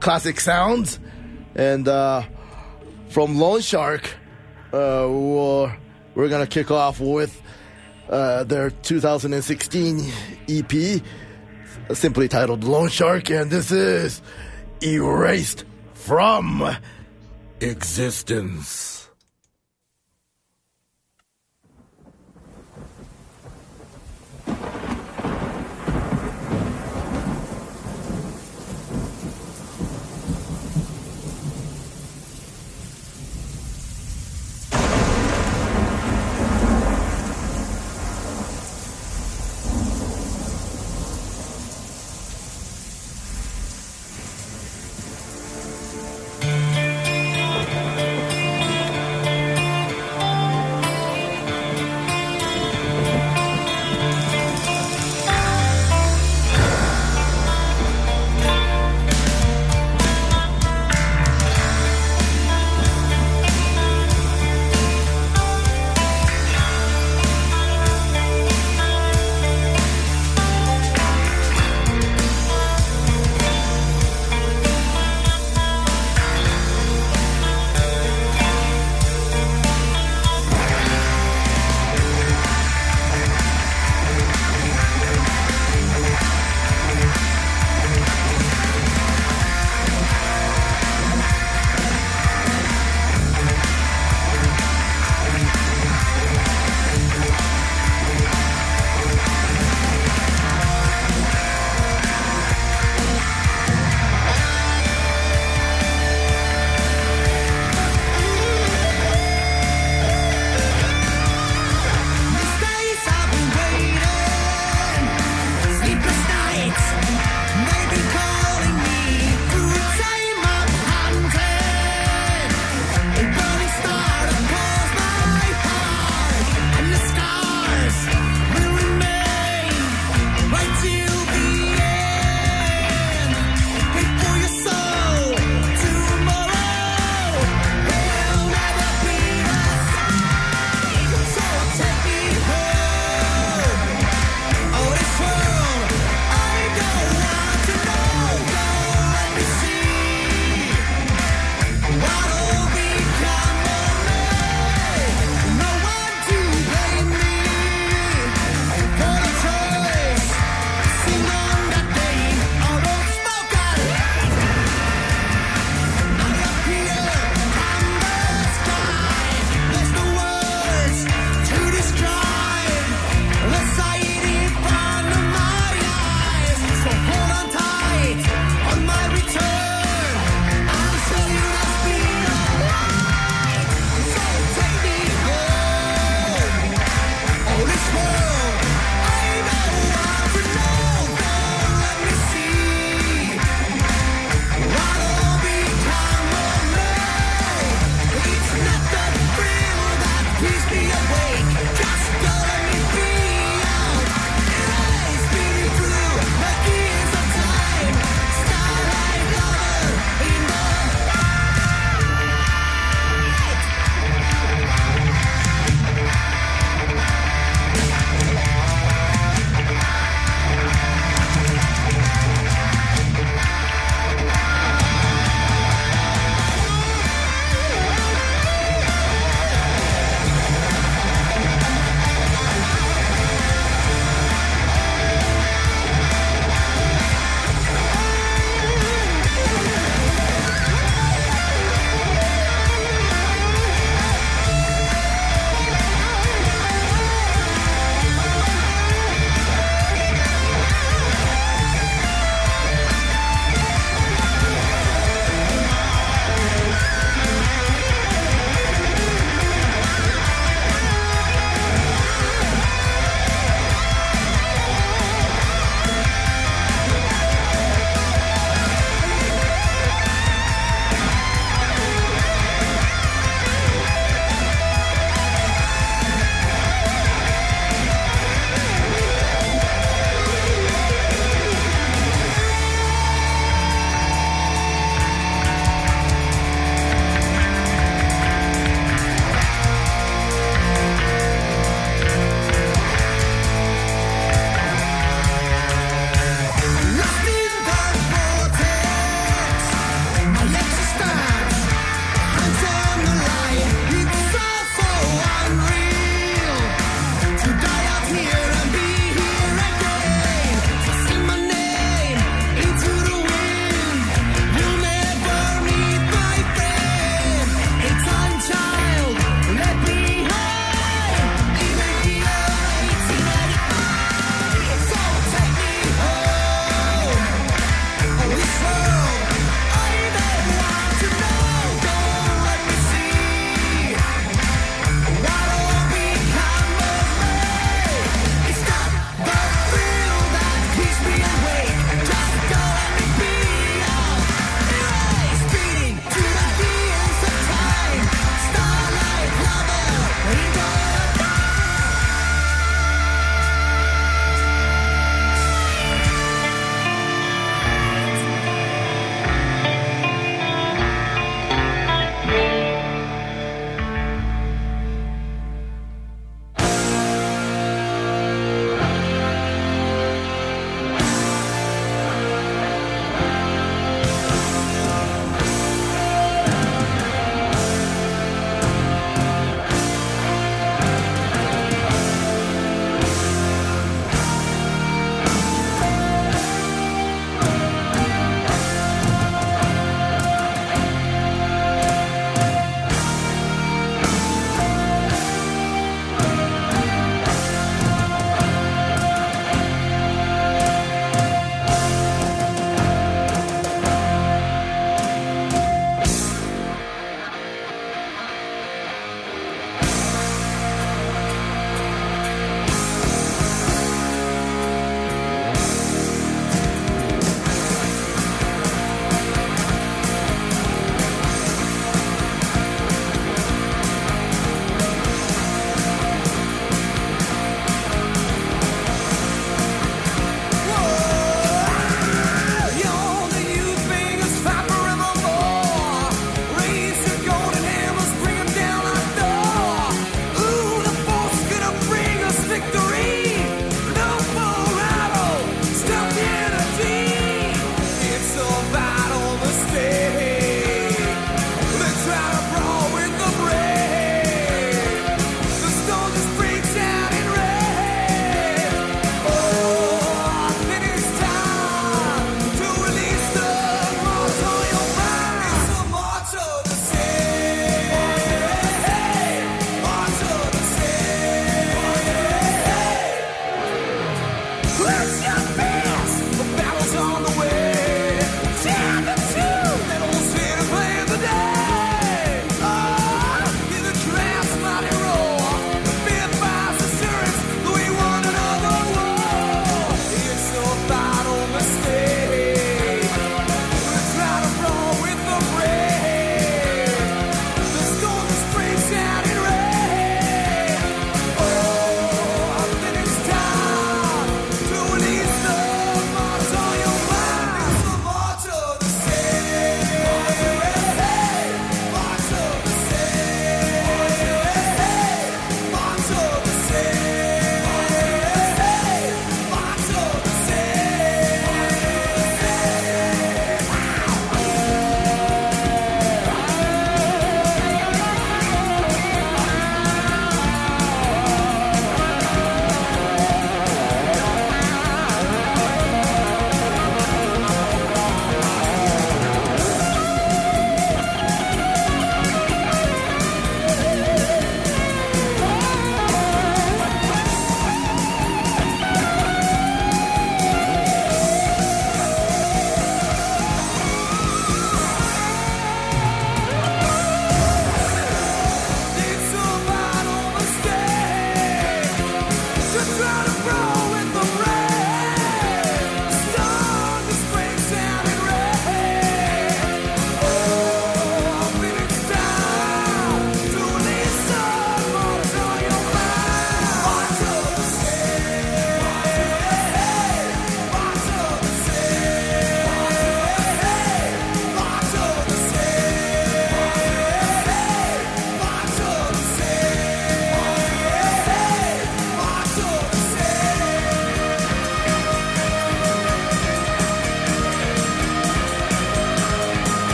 classic 0.00 0.40
sounds. 0.40 0.98
And 1.54 1.86
uh, 1.88 2.22
from 3.08 3.36
Loanshark, 3.36 4.06
uh, 4.72 5.74
we're, 6.14 6.22
we're 6.22 6.28
gonna 6.28 6.46
kick 6.46 6.70
off 6.70 7.00
with 7.00 7.40
uh, 8.08 8.44
their 8.44 8.70
2016 8.70 10.12
EP, 10.48 11.02
simply 11.92 12.28
titled 12.28 12.62
Loanshark, 12.62 13.30
and 13.40 13.50
this 13.50 13.70
is 13.70 14.20
Erased 14.82 15.64
from 15.94 16.76
Existence. 17.60 18.99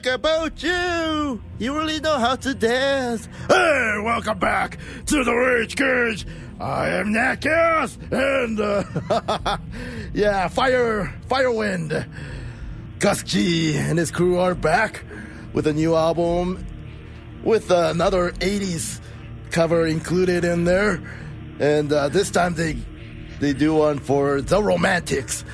Like 0.00 0.14
about 0.14 0.62
you, 0.62 1.42
you 1.58 1.76
really 1.76 2.00
know 2.00 2.16
how 2.18 2.34
to 2.34 2.54
dance. 2.54 3.28
Hey, 3.48 4.00
welcome 4.02 4.38
back 4.38 4.78
to 5.06 5.24
the 5.24 5.34
Rage 5.34 5.76
Cage. 5.76 6.26
I 6.58 6.88
am 6.88 7.12
Nat 7.12 7.36
Chaos, 7.36 7.98
and 8.10 8.58
uh, 8.58 9.58
yeah, 10.14 10.48
Fire 10.48 11.12
Firewind. 11.28 12.08
Gus 12.98 13.22
G 13.24 13.76
and 13.76 13.98
his 13.98 14.10
crew 14.10 14.38
are 14.38 14.54
back 14.54 15.04
with 15.52 15.66
a 15.66 15.72
new 15.72 15.94
album 15.94 16.66
with 17.42 17.70
another 17.70 18.30
80s 18.32 19.00
cover 19.50 19.86
included 19.86 20.44
in 20.44 20.64
there. 20.64 21.02
And 21.58 21.92
uh, 21.92 22.08
this 22.08 22.30
time 22.30 22.54
they 22.54 22.78
they 23.38 23.52
do 23.52 23.74
one 23.74 23.98
for 23.98 24.40
the 24.40 24.62
Romantics, 24.62 25.44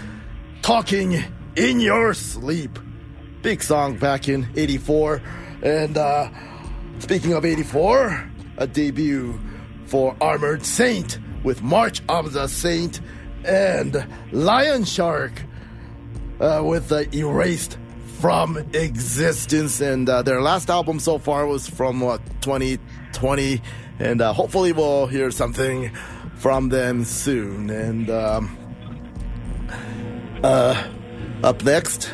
talking 0.63 1.25
in 1.57 1.81
your 1.81 2.15
sleep. 2.15 2.79
Big 3.47 3.63
song 3.63 3.97
back 3.97 4.29
in 4.29 4.45
'84. 4.57 5.23
And 5.63 5.97
uh, 5.97 6.31
speaking 6.99 7.33
of 7.33 7.45
'84, 7.45 8.29
a 8.57 8.67
debut 8.67 9.39
for 9.85 10.17
Armored 10.21 10.67
Saint 10.67 11.21
with 11.45 11.63
March 11.63 12.03
of 12.09 12.33
the 12.33 12.49
Saint 12.49 13.01
and 13.45 13.93
Loanshark 14.33 15.39
uh, 16.41 16.61
with 16.65 16.91
Erased 17.15 17.79
from 18.19 18.57
Existence. 18.73 19.81
And 19.81 20.09
uh, 20.09 20.23
their 20.23 20.43
last 20.43 20.69
album 20.69 20.99
so 20.99 21.17
far 21.17 21.47
was 21.47 21.69
from 21.69 22.01
what 22.01 22.21
2020, 22.41 23.63
and 24.01 24.23
uh, 24.23 24.33
hopefully 24.33 24.73
we'll 24.73 25.07
hear 25.07 25.31
something 25.31 25.95
from 26.35 26.69
them 26.71 27.05
soon. 27.05 27.71
And 27.71 28.11
um, 28.11 28.59
uh, 30.43 30.89
up 31.45 31.63
next, 31.63 32.13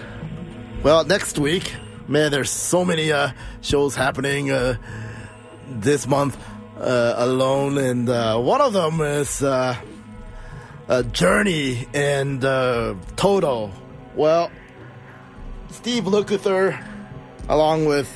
well, 0.82 1.04
next 1.04 1.38
week, 1.38 1.74
man, 2.08 2.30
there's 2.32 2.50
so 2.50 2.84
many 2.84 3.12
uh, 3.12 3.30
shows 3.60 3.94
happening 3.94 4.50
uh, 4.50 4.76
this 5.68 6.06
month 6.06 6.36
uh, 6.78 7.14
alone, 7.16 7.78
and 7.78 8.08
uh, 8.08 8.38
one 8.38 8.60
of 8.60 8.72
them 8.72 9.00
is 9.00 9.42
uh, 9.42 9.76
uh, 10.88 11.02
Journey 11.04 11.86
and 11.94 12.44
uh, 12.44 12.94
Toto. 13.14 13.70
Well, 14.16 14.50
Steve 15.70 16.04
Lukather, 16.04 16.84
along 17.48 17.84
with 17.84 18.08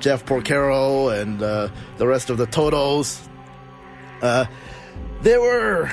Jeff 0.00 0.26
Porcaro 0.26 1.16
and 1.20 1.38
the 1.38 2.06
rest 2.06 2.30
of 2.30 2.36
the 2.36 2.46
Totos, 2.46 3.28
they 4.20 5.38
were 5.38 5.90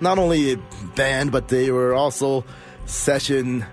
not 0.00 0.18
only 0.18 0.52
a 0.52 0.56
band, 0.96 1.30
but 1.30 1.48
they 1.48 1.70
were 1.70 1.92
also 1.92 2.44
session 2.86 3.66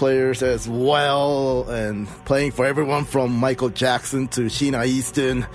players 0.00 0.42
as 0.42 0.66
well, 0.66 1.68
and 1.68 2.08
playing 2.24 2.52
for 2.52 2.64
everyone 2.64 3.04
from 3.04 3.30
Michael 3.36 3.68
Jackson 3.68 4.28
to 4.28 4.46
Sheena 4.46 4.86
Easton 4.86 5.46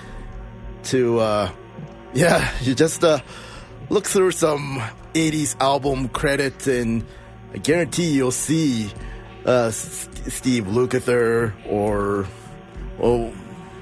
to, 0.83 1.17
uh, 1.17 1.51
yeah, 2.13 2.53
you 2.61 2.75
just 2.75 3.03
uh, 3.03 3.21
look 3.89 4.05
through 4.05 4.29
some 4.29 4.83
80s 5.15 5.59
album 5.59 6.09
credits, 6.09 6.67
and 6.67 7.03
I 7.55 7.57
guarantee 7.57 8.11
you'll 8.11 8.29
see 8.29 8.91
uh, 9.47 9.69
S- 9.69 10.07
Steve 10.27 10.65
Lukather 10.65 11.51
or, 11.67 12.27
or 12.99 13.33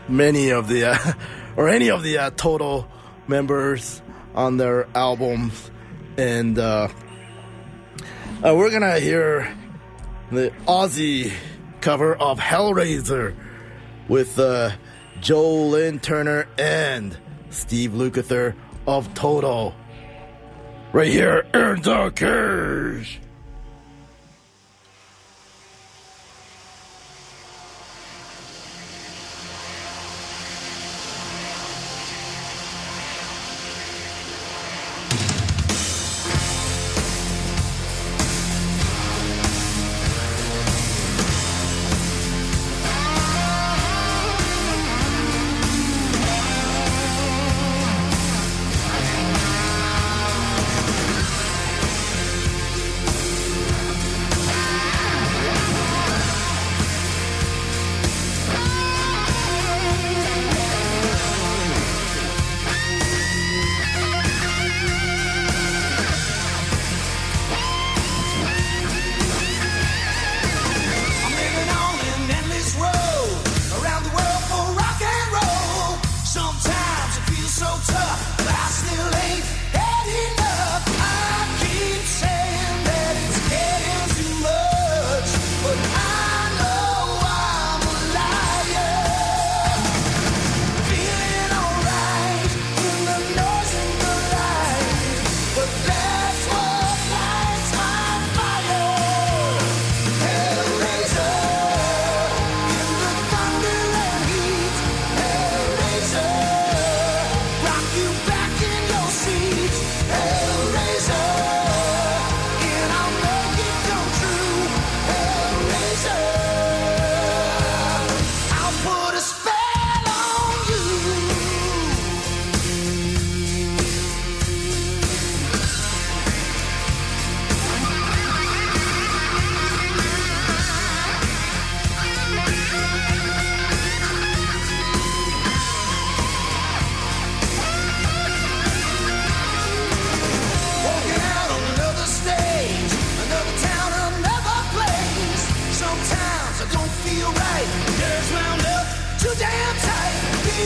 many 0.08 0.52
of 0.52 0.70
the, 0.70 0.92
uh, 0.92 1.14
or 1.58 1.68
any 1.68 1.90
of 1.90 2.04
the 2.04 2.20
uh, 2.20 2.30
Total 2.38 2.88
members 3.28 4.02
on 4.34 4.56
their 4.56 4.88
albums. 4.96 5.72
And 6.16 6.58
uh, 6.58 6.88
uh, 8.46 8.56
we're 8.56 8.72
gonna 8.72 9.02
hear 9.02 9.54
the 10.32 10.52
Ozzy 10.68 11.32
cover 11.82 12.16
of 12.16 12.40
Hellraiser 12.40 13.36
with 14.08 14.40
uh, 14.40 14.72
Joe 15.22 15.68
Lynn 15.68 16.00
Turner 16.00 16.48
and 16.58 17.18
Steve 17.50 17.92
Lukather 17.92 18.56
of 18.88 19.14
Toto. 19.14 19.74
Right 20.92 21.10
here 21.10 21.46
in 21.54 21.82
the 21.82 22.12
cage. 22.12 23.23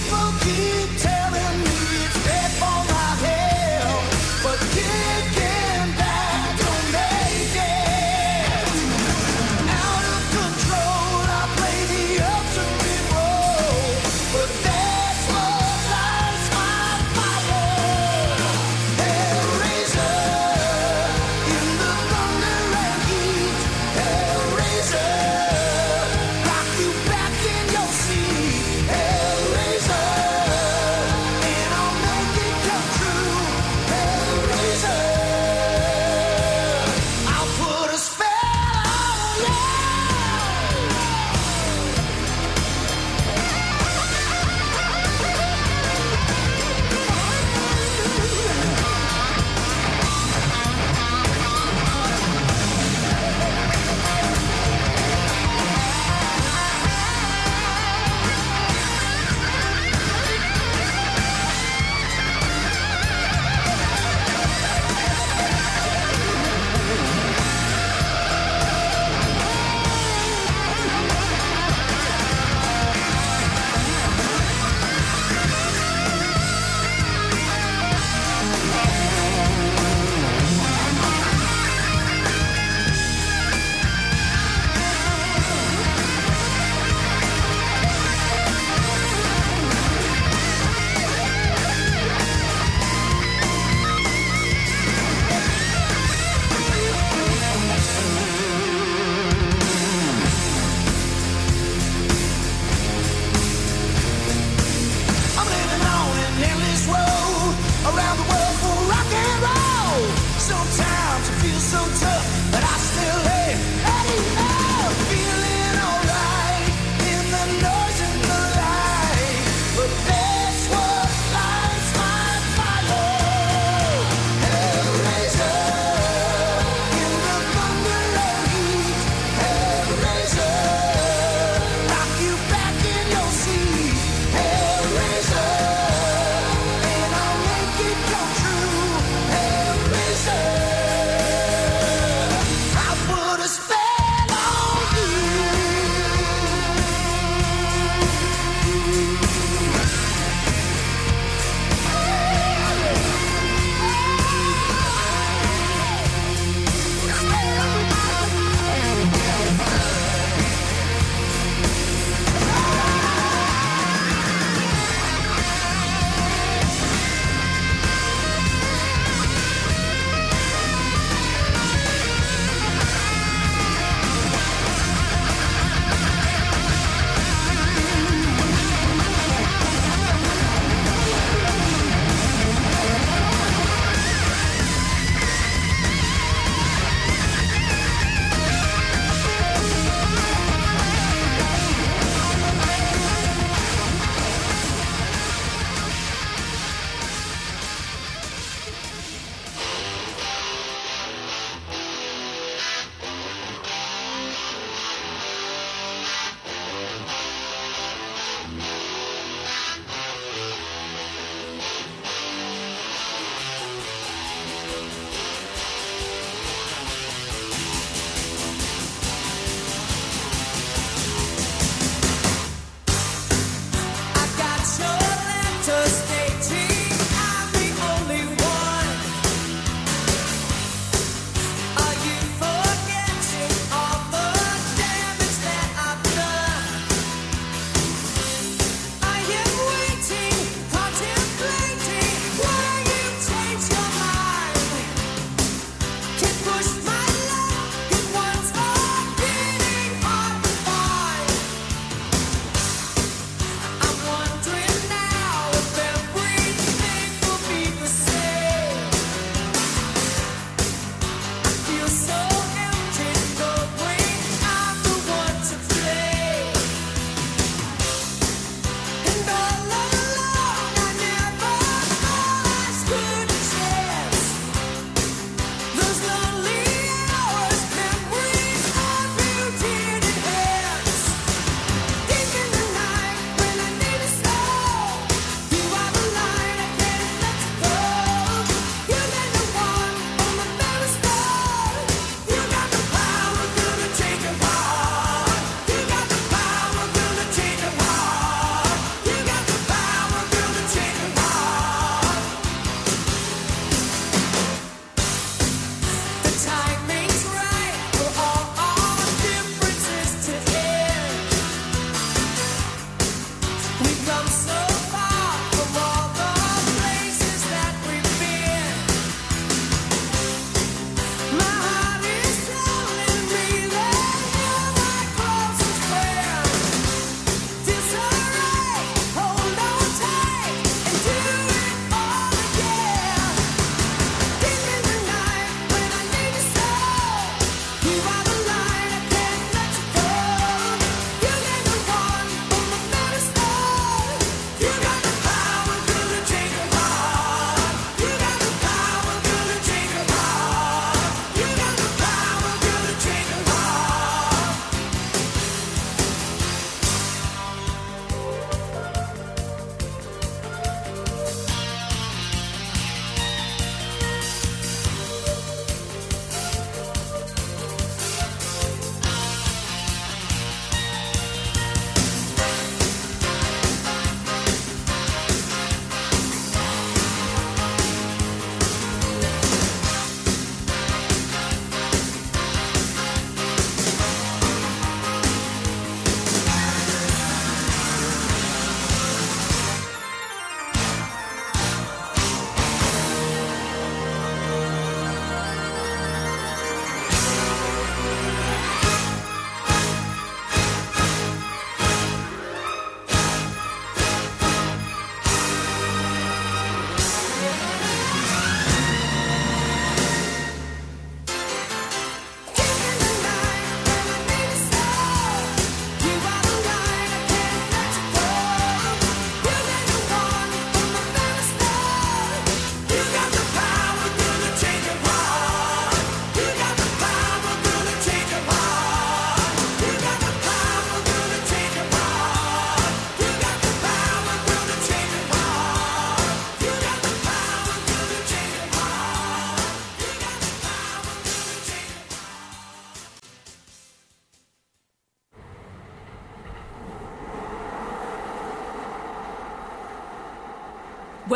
People 0.08 0.32
keep 0.40 0.98
telling 1.00 1.17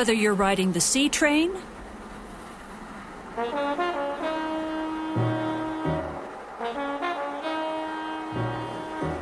whether 0.01 0.13
you're 0.13 0.33
riding 0.33 0.71
the 0.71 0.81
C 0.81 1.09
train 1.09 1.51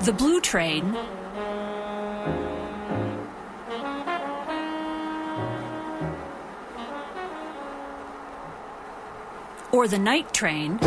the 0.05 0.13
blue 0.13 0.39
train, 0.39 0.95
or 9.73 9.85
the 9.89 9.99
night 9.99 10.33
train. 10.33 10.79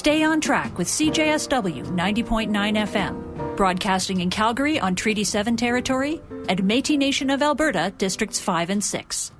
Stay 0.00 0.24
on 0.24 0.40
track 0.40 0.78
with 0.78 0.88
CJSW 0.88 1.84
90.9 1.88 2.48
FM, 2.48 3.54
broadcasting 3.54 4.22
in 4.22 4.30
Calgary 4.30 4.80
on 4.80 4.94
Treaty 4.94 5.24
7 5.24 5.58
territory 5.58 6.22
and 6.48 6.64
Metis 6.64 6.96
Nation 6.96 7.28
of 7.28 7.42
Alberta, 7.42 7.92
Districts 7.98 8.40
5 8.40 8.70
and 8.70 8.82
6. 8.82 9.30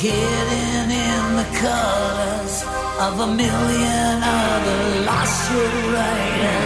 hidden 0.00 0.90
in 0.92 1.36
the 1.36 1.48
colors 1.58 2.62
of 3.00 3.18
a 3.18 3.26
million 3.26 4.22
other 4.22 5.04
lost 5.04 5.48
soul 5.48 5.92
writers. 5.92 6.57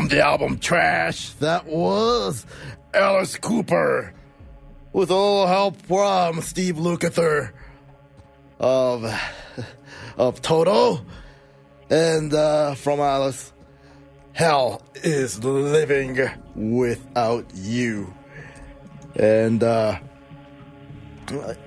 from 0.00 0.08
the 0.08 0.24
album 0.24 0.58
Trash, 0.58 1.28
that 1.40 1.66
was 1.66 2.46
Alice 2.94 3.36
Cooper, 3.36 4.14
with 4.94 5.10
all 5.10 5.46
help 5.46 5.76
from 5.82 6.40
Steve 6.40 6.76
Lukather 6.76 7.50
of 8.58 9.04
of 10.16 10.40
Toto, 10.40 11.04
and 11.90 12.32
uh, 12.32 12.76
from 12.76 12.98
Alice, 13.00 13.52
Hell 14.32 14.80
is 14.94 15.44
Living 15.44 16.18
Without 16.54 17.44
You, 17.52 18.14
and 19.16 19.62
uh, 19.62 19.98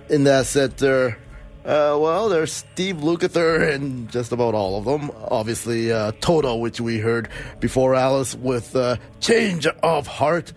in 0.10 0.23
that 0.23 0.47
set 0.47 0.80
there 0.80 1.19
uh, 1.65 1.98
well, 1.99 2.27
there's 2.27 2.52
Steve 2.52 2.98
Lukather 2.98 3.73
and 3.73 4.10
just 4.10 4.31
about 4.31 4.53
all 4.53 4.77
of 4.77 4.85
them. 4.85 5.11
Obviously, 5.30 5.91
uh, 5.91 6.11
Toto, 6.19 6.56
which 6.57 6.81
we 6.81 6.99
heard 6.99 7.30
before 7.60 7.95
Alice 7.95 8.35
with 8.35 8.76
uh, 8.76 8.98
Change 9.22 9.68
of 9.68 10.07
Heart 10.07 10.52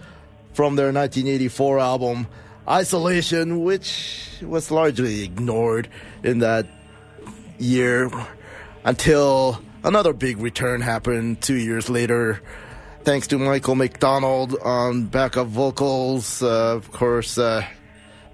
from 0.53 0.74
their 0.77 0.93
1984 0.93 1.78
album 1.78 2.27
Isolation, 2.69 3.62
which 3.62 4.41
was 4.43 4.73
largely 4.73 5.23
ignored 5.23 5.89
in 6.24 6.41
that 6.41 6.66
year 7.59 8.11
until 8.85 9.62
another 9.85 10.12
big 10.12 10.39
return 10.39 10.81
happened 10.81 11.41
two 11.41 11.55
years 11.55 11.89
later. 11.89 12.43
Thanks 13.05 13.28
to 13.28 13.39
Michael 13.39 13.77
McDonald 13.77 14.57
on 14.61 15.05
backup 15.05 15.47
vocals. 15.47 16.43
Uh, 16.43 16.74
of 16.74 16.91
course, 16.91 17.39
uh, 17.39 17.65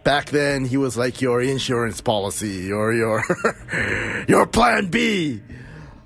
back 0.05 0.31
then 0.31 0.65
he 0.65 0.77
was 0.77 0.97
like 0.97 1.21
your 1.21 1.41
insurance 1.41 2.01
policy 2.01 2.73
or 2.73 2.93
your 2.93 3.23
your 4.29 4.47
plan 4.47 4.89
B. 4.89 5.41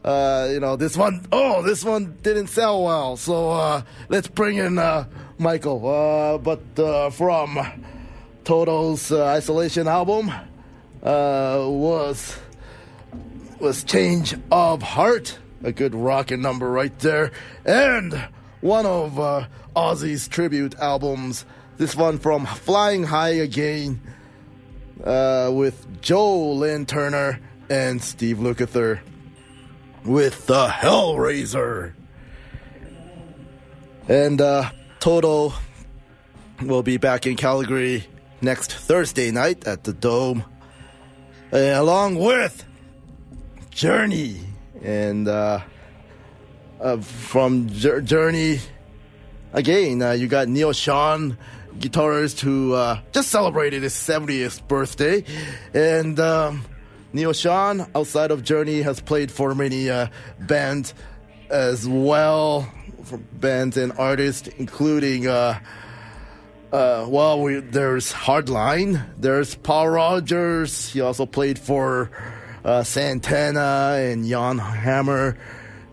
Uh, 0.04 0.48
you 0.52 0.60
know, 0.60 0.76
this 0.76 0.96
one, 0.96 1.26
oh, 1.32 1.62
this 1.62 1.84
one 1.84 2.16
didn't 2.22 2.46
sell 2.46 2.84
well, 2.84 3.16
so 3.16 3.50
uh, 3.50 3.82
let's 4.08 4.28
bring 4.28 4.56
in 4.56 4.78
uh, 4.78 5.04
Michael. 5.36 5.84
Uh, 5.84 6.38
but 6.38 6.60
uh, 6.78 7.10
from 7.10 7.58
Toto's 8.44 9.10
uh, 9.10 9.24
Isolation 9.24 9.88
album 9.88 10.30
was 11.02 12.38
was 13.58 13.82
Change 13.82 14.36
of 14.52 14.80
Heart, 14.80 15.38
a 15.64 15.72
good 15.72 15.94
rockin' 15.94 16.40
number 16.40 16.70
right 16.70 16.96
there, 17.00 17.32
and 17.64 18.28
one 18.60 18.86
of 18.86 19.14
Ozzy's 19.74 20.28
tribute 20.28 20.76
albums. 20.76 21.44
This 21.78 21.94
one 21.94 22.18
from 22.18 22.46
Flying 22.46 23.04
High 23.04 23.34
Again 23.34 24.00
uh, 25.04 25.50
with 25.52 26.00
Joe 26.00 26.52
Lynn 26.52 26.86
Turner 26.86 27.38
and 27.68 28.02
Steve 28.02 28.38
Lukather 28.38 29.00
with 30.02 30.46
the 30.46 30.68
Hellraiser. 30.68 31.92
And 34.08 34.40
uh, 34.40 34.70
Toto 35.00 35.52
will 36.62 36.82
be 36.82 36.96
back 36.96 37.26
in 37.26 37.36
Calgary 37.36 38.06
next 38.40 38.72
Thursday 38.72 39.30
night 39.30 39.66
at 39.66 39.84
the 39.84 39.92
Dome, 39.92 40.44
uh, 41.52 41.58
along 41.58 42.14
with 42.16 42.64
Journey. 43.70 44.40
And 44.82 45.28
uh, 45.28 45.60
uh, 46.80 46.96
from 46.98 47.68
Jour- 47.68 48.00
Journey, 48.00 48.60
again, 49.52 50.00
uh, 50.00 50.12
you 50.12 50.26
got 50.26 50.48
Neal 50.48 50.72
Schon, 50.72 51.36
guitarist 51.78 52.40
who 52.40 52.74
uh, 52.74 53.00
just 53.12 53.28
celebrated 53.28 53.82
his 53.82 53.94
70th 53.94 54.66
birthday. 54.68 55.24
And 55.74 56.18
um, 56.20 56.64
Neal 57.12 57.32
Schon, 57.32 57.88
outside 57.94 58.30
of 58.30 58.42
Journey, 58.42 58.82
has 58.82 59.00
played 59.00 59.30
for 59.30 59.54
many 59.54 59.90
uh, 59.90 60.08
bands 60.40 60.94
as 61.50 61.88
well, 61.88 62.70
for 63.04 63.18
bands 63.18 63.76
and 63.76 63.92
artists, 63.98 64.48
including. 64.58 65.26
Uh, 65.26 65.58
uh, 66.72 67.06
well, 67.08 67.40
we, 67.40 67.60
there's 67.60 68.12
Hardline, 68.12 69.02
there's 69.16 69.54
Paul 69.54 69.88
Rodgers. 69.88 70.92
He 70.92 71.00
also 71.00 71.24
played 71.24 71.58
for 71.58 72.10
uh, 72.64 72.82
Santana 72.82 73.96
and 74.00 74.26
Jan 74.26 74.58
Hammer, 74.58 75.38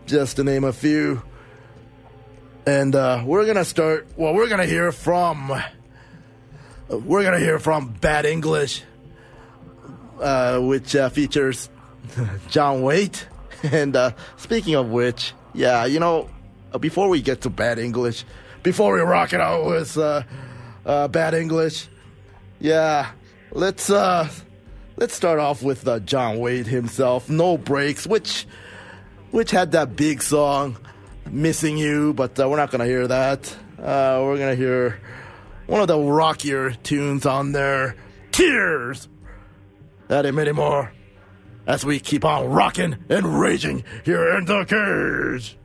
just 0.06 0.36
to 0.36 0.44
name 0.44 0.64
a 0.64 0.72
few. 0.72 1.22
And 2.66 2.94
uh, 2.94 3.22
we're 3.26 3.46
gonna 3.46 3.64
start. 3.64 4.08
Well, 4.16 4.34
we're 4.34 4.48
gonna 4.48 4.66
hear 4.66 4.90
from. 4.90 5.52
we're 6.88 7.22
gonna 7.22 7.38
hear 7.38 7.58
from 7.58 7.88
Bad 8.00 8.24
English, 8.24 8.82
uh, 10.20 10.60
which 10.60 10.96
uh, 10.96 11.10
features 11.10 11.68
John 12.48 12.82
Waite. 12.82 13.28
And 13.72 13.96
uh, 13.96 14.10
speaking 14.36 14.74
of 14.74 14.90
which, 14.90 15.32
yeah, 15.54 15.86
you 15.86 15.98
know, 15.98 16.28
uh, 16.74 16.76
before 16.76 17.08
we 17.08 17.22
get 17.22 17.40
to 17.42 17.50
Bad 17.50 17.78
English, 17.78 18.26
before 18.62 18.92
we 18.92 19.00
rock 19.00 19.32
it 19.32 19.40
out 19.40 19.64
with 19.64 19.96
uh, 19.96 20.22
uh, 20.84 21.08
Bad 21.08 21.32
English, 21.32 21.88
yeah, 22.60 23.12
let's 23.52 23.88
uh, 23.88 24.28
let's 24.96 25.14
start 25.14 25.38
off 25.38 25.62
with 25.62 25.88
uh, 25.88 25.98
John 26.00 26.40
Waite 26.40 26.66
himself, 26.66 27.30
No 27.30 27.56
Brakes, 27.56 28.06
which 28.06 28.46
which 29.30 29.50
had 29.50 29.72
that 29.72 29.96
big 29.96 30.22
song, 30.22 30.76
Missing 31.30 31.76
You, 31.78 32.12
but 32.14 32.38
uh, 32.38 32.48
we're 32.48 32.56
not 32.56 32.70
gonna 32.70 32.86
hear 32.86 33.06
that. 33.08 33.56
Uh, 33.78 34.20
we're 34.22 34.38
gonna 34.38 34.54
hear 34.54 35.00
one 35.66 35.80
of 35.80 35.88
the 35.88 35.98
rockier 35.98 36.72
tunes 36.72 37.26
on 37.26 37.52
there, 37.52 37.96
Tears. 38.30 39.08
That 40.08 40.26
ain't 40.26 40.34
many 40.34 40.52
more. 40.52 40.92
As 41.66 41.84
we 41.84 41.98
keep 41.98 42.24
on 42.24 42.46
rocking 42.48 42.96
and 43.08 43.40
raging 43.40 43.84
here 44.04 44.36
in 44.36 44.44
the 44.44 44.64
cage. 44.64 45.56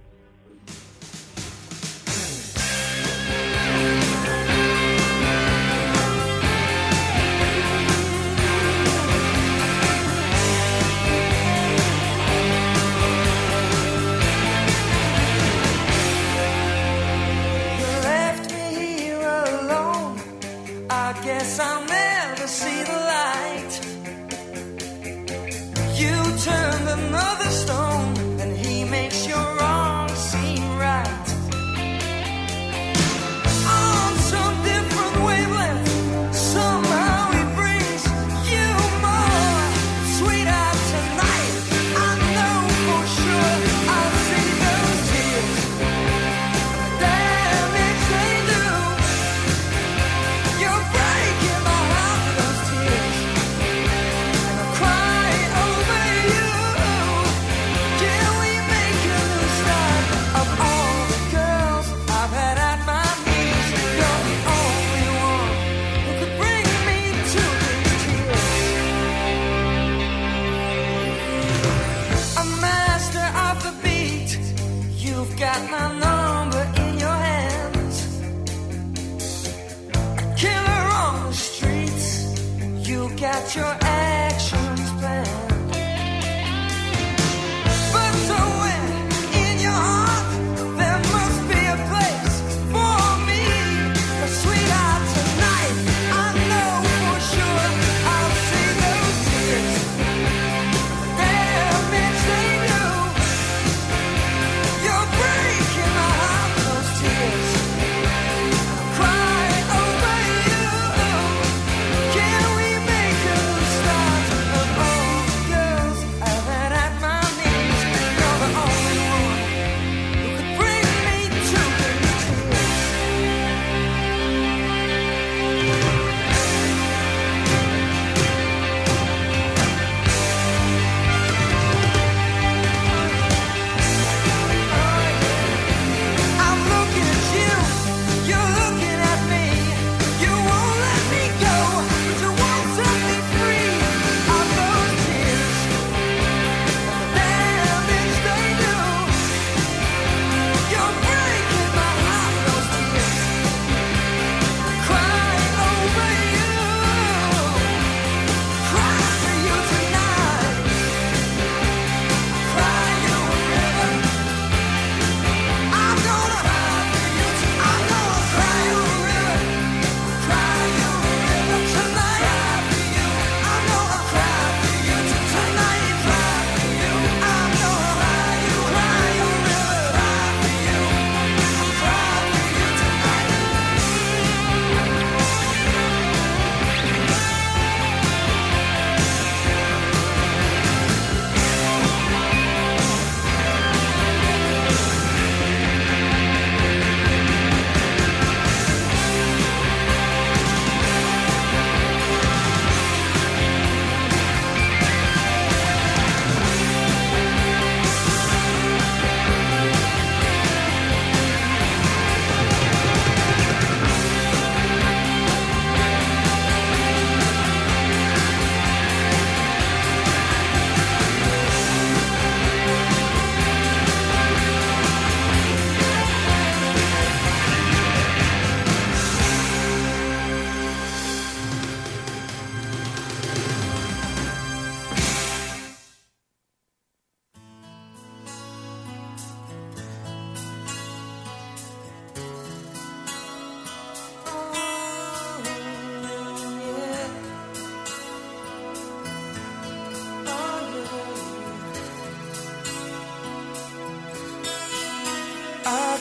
Your 83.55 83.98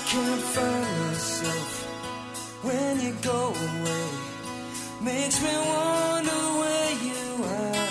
can't 0.09 0.41
find 0.41 0.91
myself 1.05 1.73
when 2.63 2.99
you 2.99 3.13
go 3.21 3.53
away. 3.69 4.09
Makes 5.03 5.43
me 5.43 5.55
wonder 5.73 6.43
where 6.61 6.93
you 7.09 7.25
are. 7.45 7.89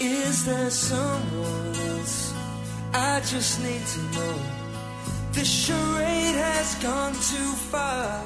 Is 0.00 0.44
there 0.46 0.70
someone 0.70 1.74
else? 1.90 2.32
I 2.94 3.20
just 3.32 3.60
need 3.64 3.84
to 3.94 4.00
know. 4.14 4.36
This 5.32 5.50
charade 5.64 6.38
has 6.46 6.76
gone 6.76 7.14
too 7.32 7.50
far. 7.72 8.22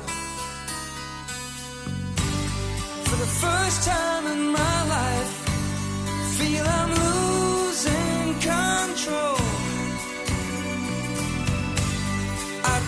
For 3.07 3.17
the 3.25 3.33
first 3.45 3.89
time 3.89 4.27
in 4.27 4.43
my 4.61 4.79
life, 4.99 5.33
feel 6.37 6.67
I'm 6.67 6.91
losing 7.05 8.35
control. 8.51 9.52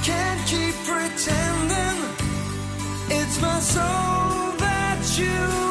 can't 0.04 0.46
keep 0.46 0.74
pretending. 0.84 1.98
It's 3.08 3.40
my 3.40 3.58
soul 3.58 4.52
that 4.58 5.00
you 5.16 5.63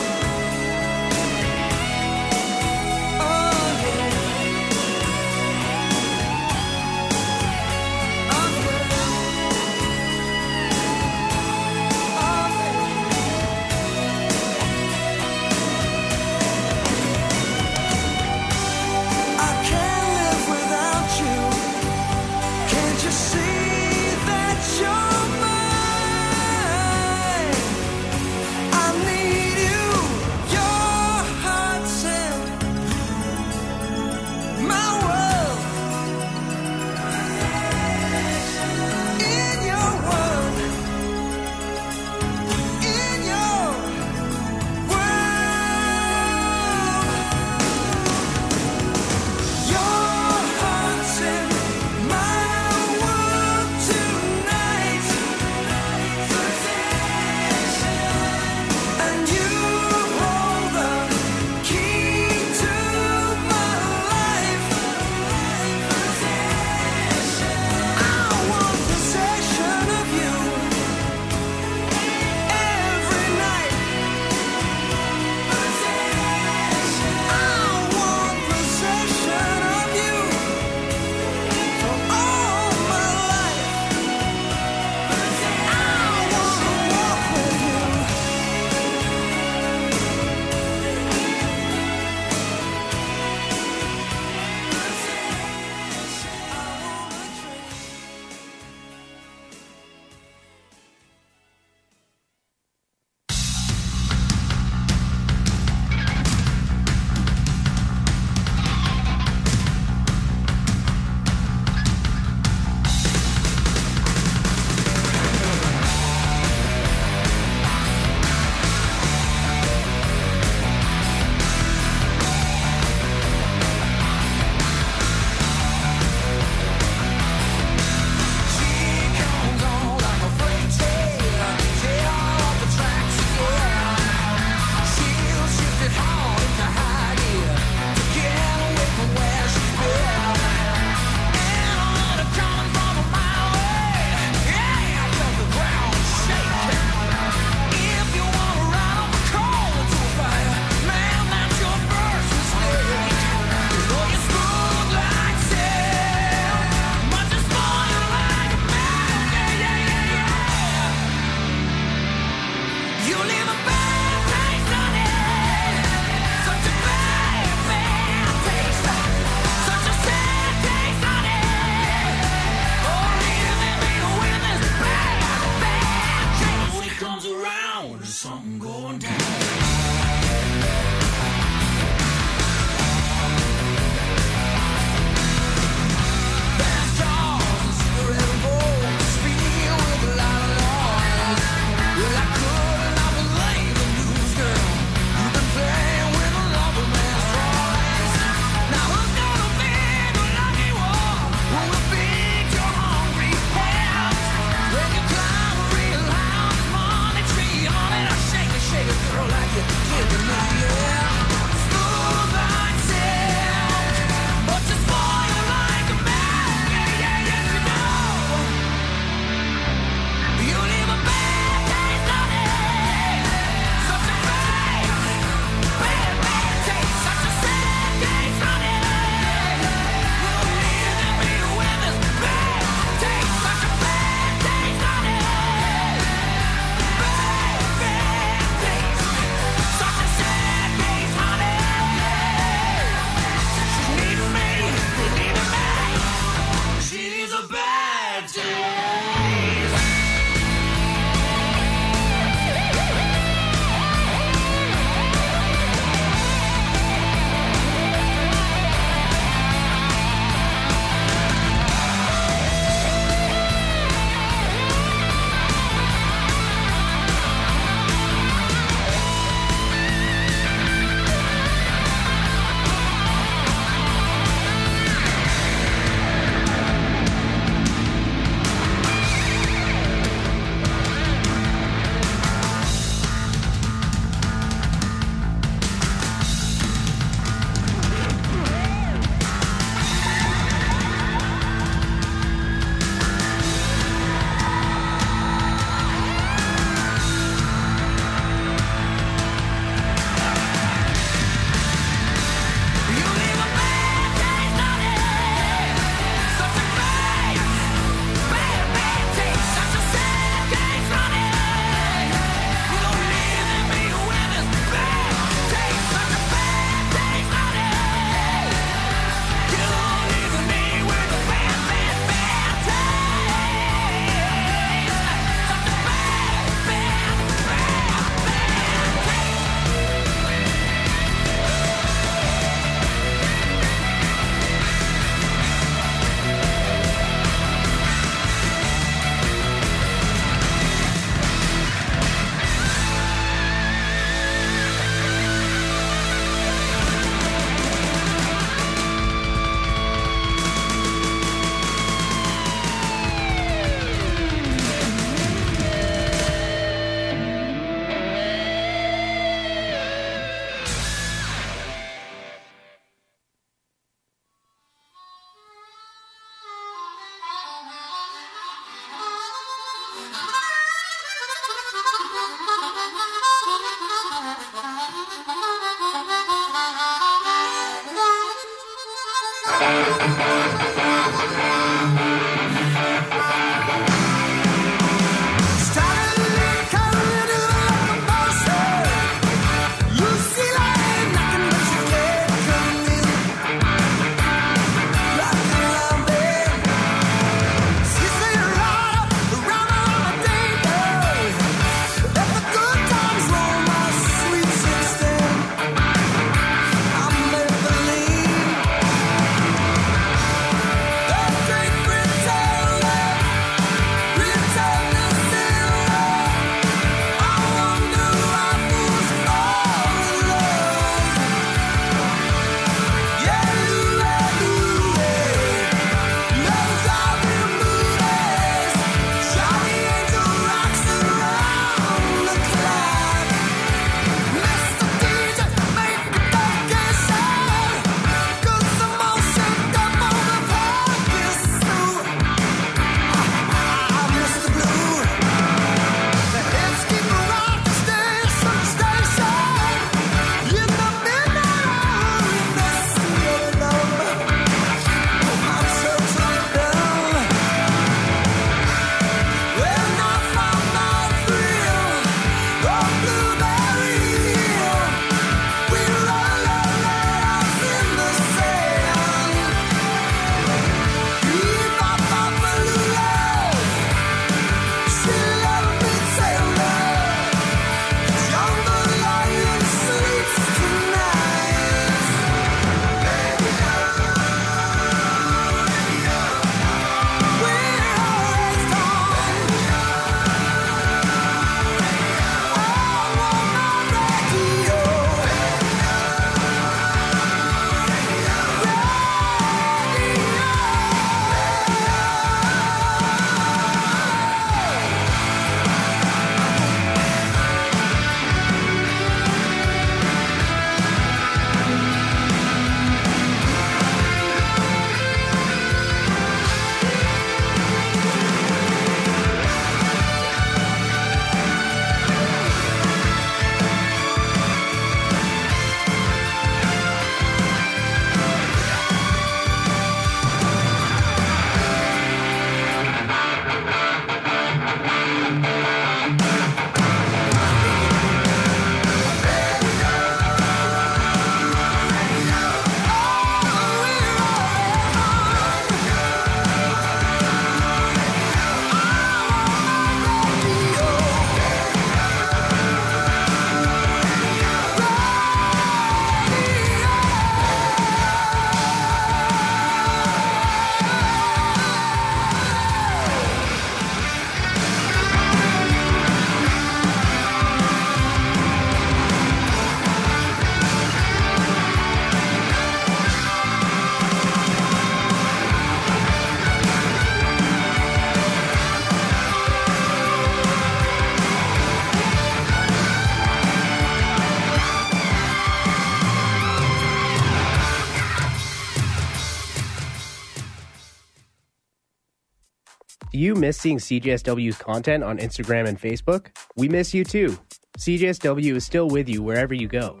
you 593.34 593.40
miss 593.40 593.58
seeing 593.58 593.78
CJSW's 593.78 594.56
content 594.58 595.02
on 595.02 595.18
Instagram 595.18 595.66
and 595.66 595.80
Facebook? 595.80 596.28
We 596.56 596.68
miss 596.68 596.94
you 596.94 597.04
too. 597.04 597.36
CJSW 597.78 598.54
is 598.54 598.64
still 598.64 598.88
with 598.88 599.08
you 599.08 599.22
wherever 599.22 599.52
you 599.52 599.66
go. 599.66 600.00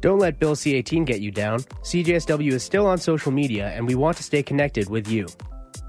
Don't 0.00 0.18
let 0.18 0.38
Bill 0.38 0.54
C18 0.54 1.04
get 1.04 1.20
you 1.20 1.30
down. 1.30 1.60
CJSW 1.82 2.52
is 2.52 2.62
still 2.62 2.86
on 2.86 2.96
social 2.96 3.32
media 3.32 3.68
and 3.68 3.86
we 3.86 3.94
want 3.94 4.16
to 4.16 4.22
stay 4.22 4.42
connected 4.42 4.88
with 4.88 5.08
you. 5.08 5.26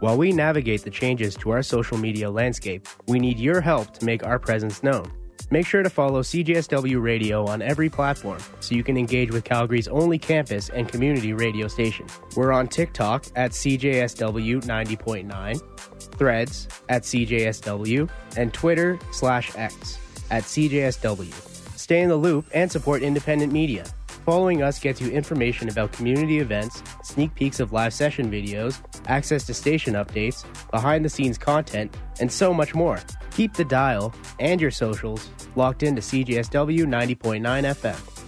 While 0.01 0.17
we 0.17 0.33
navigate 0.33 0.83
the 0.83 0.89
changes 0.89 1.35
to 1.35 1.51
our 1.51 1.63
social 1.63 1.97
media 1.97 2.29
landscape, 2.29 2.87
we 3.07 3.19
need 3.19 3.39
your 3.39 3.61
help 3.61 3.93
to 3.99 4.05
make 4.05 4.25
our 4.25 4.39
presence 4.39 4.83
known. 4.83 5.09
Make 5.51 5.67
sure 5.67 5.83
to 5.83 5.89
follow 5.89 6.21
CJSW 6.21 7.01
Radio 7.01 7.45
on 7.45 7.61
every 7.61 7.89
platform 7.89 8.39
so 8.61 8.73
you 8.73 8.83
can 8.83 8.97
engage 8.97 9.31
with 9.31 9.43
Calgary's 9.43 9.89
only 9.89 10.17
campus 10.17 10.69
and 10.69 10.87
community 10.87 11.33
radio 11.33 11.67
station. 11.67 12.07
We're 12.37 12.53
on 12.53 12.69
TikTok 12.69 13.25
at 13.35 13.51
CJSW 13.51 14.61
90.9, 14.63 15.90
Threads 16.21 16.67
at 16.87 17.01
CJSW, 17.01 18.07
and 18.37 18.53
Twitter 18.53 18.99
slash 19.11 19.55
X 19.55 19.97
at 20.29 20.43
CJSW. 20.43 21.33
Stay 21.79 22.01
in 22.01 22.09
the 22.09 22.15
loop 22.15 22.45
and 22.53 22.71
support 22.71 23.01
independent 23.01 23.51
media. 23.51 23.85
Following 24.23 24.61
us 24.61 24.77
gets 24.77 25.01
you 25.01 25.09
information 25.09 25.67
about 25.67 25.93
community 25.93 26.37
events, 26.37 26.83
sneak 27.01 27.33
peeks 27.33 27.59
of 27.59 27.73
live 27.73 27.91
session 27.91 28.29
videos, 28.29 28.83
access 29.07 29.47
to 29.47 29.55
station 29.55 29.95
updates, 29.95 30.45
behind 30.69 31.03
the 31.03 31.09
scenes 31.09 31.39
content, 31.39 31.91
and 32.19 32.31
so 32.31 32.53
much 32.53 32.75
more. 32.75 32.99
Keep 33.31 33.55
the 33.55 33.65
dial 33.65 34.13
and 34.39 34.61
your 34.61 34.69
socials 34.69 35.27
locked 35.55 35.81
into 35.81 36.03
CJSW 36.03 36.85
90.9 36.85 37.41
FM. 37.41 38.20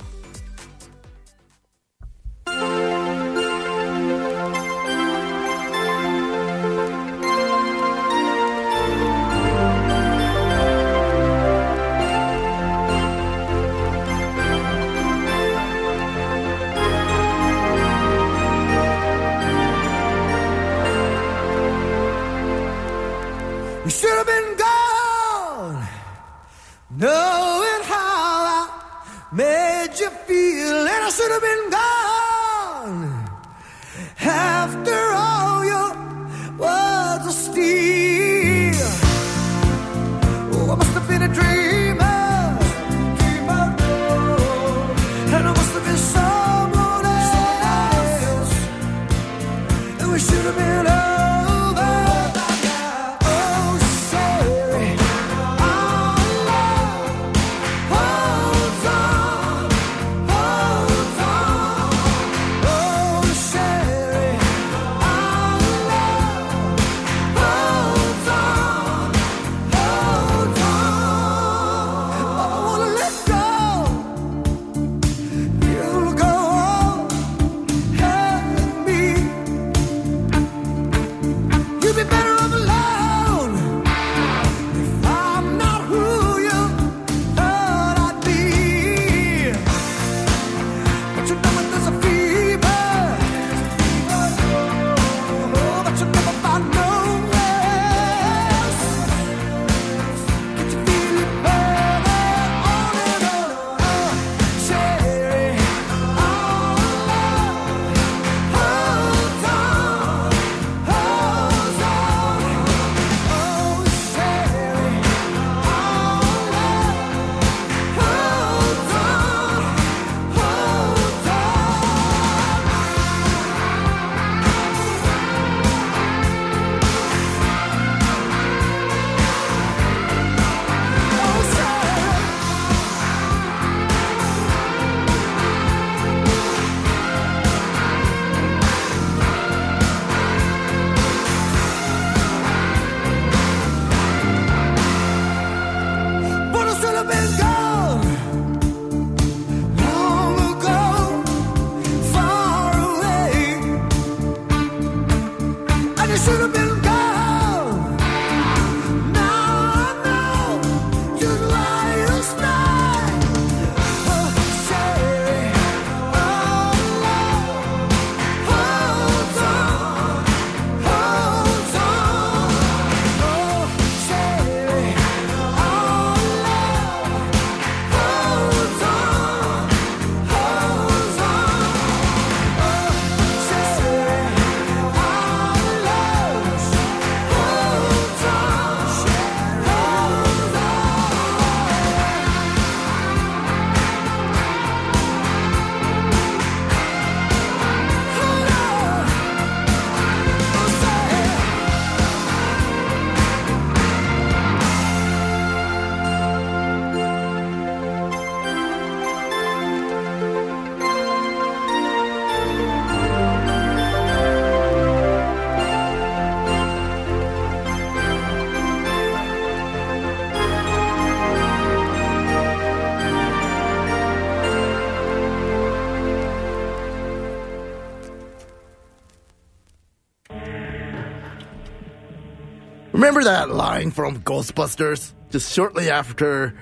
Remember 233.03 233.25
that 233.25 233.49
line 233.49 233.91
from 233.91 234.21
Ghostbusters? 234.21 235.11
Just 235.29 235.51
shortly 235.51 235.89
after 235.89 236.57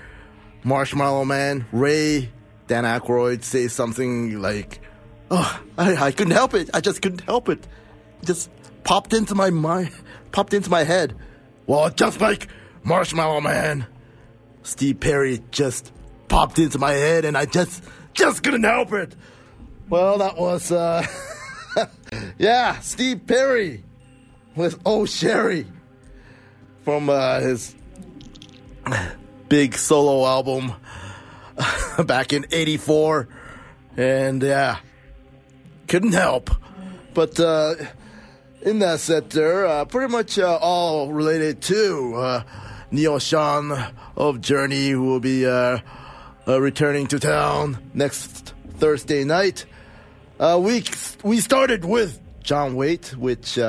Marshmallow 0.63 1.23
Man, 1.23 1.67
Ray, 1.71 2.31
Dan 2.65 2.83
Aykroyd 2.83 3.43
says 3.43 3.73
something 3.73 4.41
like, 4.41 4.81
"Oh, 5.29 5.61
I, 5.77 6.07
I 6.07 6.11
couldn't 6.11 6.33
help 6.33 6.55
it. 6.55 6.71
I 6.73 6.81
just 6.81 6.99
couldn't 7.03 7.21
help 7.21 7.47
it. 7.47 7.67
It 8.23 8.25
just 8.25 8.49
popped 8.83 9.13
into 9.13 9.35
my 9.35 9.51
mind, 9.51 9.91
popped 10.31 10.55
into 10.55 10.71
my 10.71 10.81
head." 10.81 11.15
Well, 11.67 11.91
just 11.91 12.19
like 12.19 12.47
Marshmallow 12.81 13.41
Man, 13.41 13.85
Steve 14.63 14.99
Perry 14.99 15.43
just 15.51 15.93
popped 16.27 16.57
into 16.57 16.79
my 16.79 16.93
head, 16.93 17.23
and 17.23 17.37
I 17.37 17.45
just 17.45 17.83
just 18.15 18.41
couldn't 18.41 18.63
help 18.63 18.93
it. 18.93 19.15
Well, 19.89 20.17
that 20.17 20.37
was 20.37 20.71
uh, 20.71 21.05
yeah, 22.39 22.79
Steve 22.79 23.27
Perry 23.27 23.83
with 24.55 24.81
Oh 24.87 25.05
Sherry 25.05 25.67
from 26.83 27.09
uh, 27.09 27.39
his 27.39 27.75
big 29.49 29.75
solo 29.75 30.25
album 30.25 30.73
back 32.05 32.33
in 32.33 32.45
84 32.51 33.27
and 33.97 34.41
yeah 34.41 34.77
couldn't 35.87 36.13
help. 36.13 36.49
But 37.13 37.39
uh, 37.39 37.75
in 38.61 38.79
that 38.79 38.99
set 39.01 39.29
there 39.31 39.65
uh, 39.65 39.85
pretty 39.85 40.11
much 40.11 40.39
uh, 40.39 40.57
all 40.61 41.11
related 41.11 41.61
to 41.63 42.13
uh, 42.15 42.43
neal 42.91 43.19
schon 43.19 43.71
of 44.15 44.41
journey 44.41 44.89
who 44.89 45.03
will 45.03 45.19
be 45.19 45.45
uh, 45.45 45.79
uh, 46.47 46.61
returning 46.61 47.07
to 47.07 47.19
town 47.19 47.77
next 47.93 48.53
thursday 48.77 49.23
night. 49.23 49.65
Uh, 50.39 50.59
we 50.61 50.83
we 51.23 51.39
started 51.39 51.85
with 51.85 52.19
john 52.41 52.73
waite 52.73 53.15
which 53.17 53.59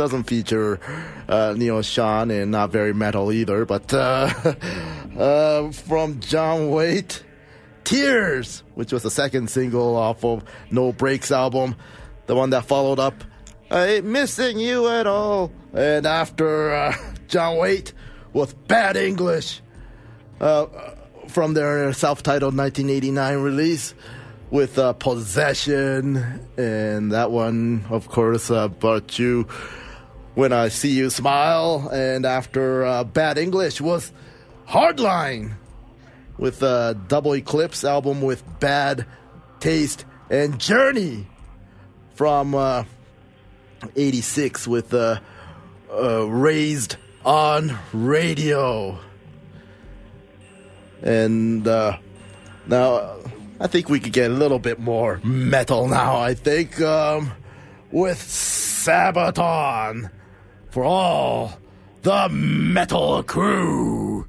doesn't 0.00 0.22
feature 0.22 0.80
uh, 1.28 1.52
Neal 1.54 1.80
Schon 1.82 2.30
and 2.30 2.50
not 2.50 2.70
very 2.70 2.94
metal 2.94 3.30
either, 3.30 3.66
but 3.66 3.92
uh, 3.92 4.32
uh, 5.18 5.70
from 5.72 6.20
John 6.20 6.70
Waite, 6.70 7.22
Tears, 7.84 8.62
which 8.76 8.94
was 8.94 9.02
the 9.02 9.10
second 9.10 9.50
single 9.50 9.94
off 9.96 10.24
of 10.24 10.42
No 10.70 10.90
Brakes 10.90 11.30
album, 11.30 11.76
the 12.24 12.34
one 12.34 12.48
that 12.48 12.64
followed 12.64 12.98
up, 12.98 13.12
I 13.70 13.86
ain't 13.88 14.06
missing 14.06 14.58
you 14.58 14.88
at 14.88 15.06
all. 15.06 15.52
And 15.74 16.06
after 16.06 16.72
uh, 16.72 16.96
John 17.28 17.58
Waite 17.58 17.92
with 18.32 18.66
Bad 18.68 18.96
English 18.96 19.60
uh, 20.40 20.64
from 21.28 21.52
their 21.52 21.92
self 21.92 22.22
titled 22.22 22.56
1989 22.56 23.36
release 23.36 23.94
with 24.50 24.78
uh, 24.78 24.94
Possession, 24.94 26.16
and 26.56 27.12
that 27.12 27.30
one, 27.30 27.84
of 27.90 28.08
course, 28.08 28.50
uh, 28.50 28.68
brought 28.68 29.18
you 29.18 29.46
When 30.34 30.52
I 30.52 30.68
See 30.68 30.90
You 30.90 31.10
Smile, 31.10 31.88
and 31.92 32.24
after 32.24 32.84
uh, 32.84 33.04
Bad 33.04 33.36
English 33.36 33.80
was 33.80 34.12
Hardline 34.68 35.54
with 36.38 36.62
a 36.62 36.98
Double 37.08 37.34
Eclipse 37.34 37.84
album 37.84 38.22
with 38.22 38.42
Bad 38.60 39.06
Taste 39.58 40.04
and 40.30 40.58
Journey 40.58 41.26
from 42.14 42.54
uh, 42.54 42.84
86 43.96 44.68
with 44.68 44.94
uh, 44.94 45.18
uh, 45.92 46.26
Raised 46.26 46.96
on 47.24 47.76
Radio. 47.92 48.98
And 51.02 51.66
uh, 51.66 51.98
now 52.66 53.16
I 53.58 53.66
think 53.66 53.88
we 53.88 54.00
could 54.00 54.12
get 54.12 54.30
a 54.30 54.34
little 54.34 54.58
bit 54.58 54.78
more 54.78 55.20
metal 55.24 55.88
now, 55.88 56.16
I 56.18 56.34
think, 56.34 56.80
um, 56.80 57.32
with 57.90 58.18
Sabaton 58.18 60.10
for 60.70 60.84
all 60.84 61.52
the 62.02 62.28
metal 62.30 63.22
crew. 63.22 64.26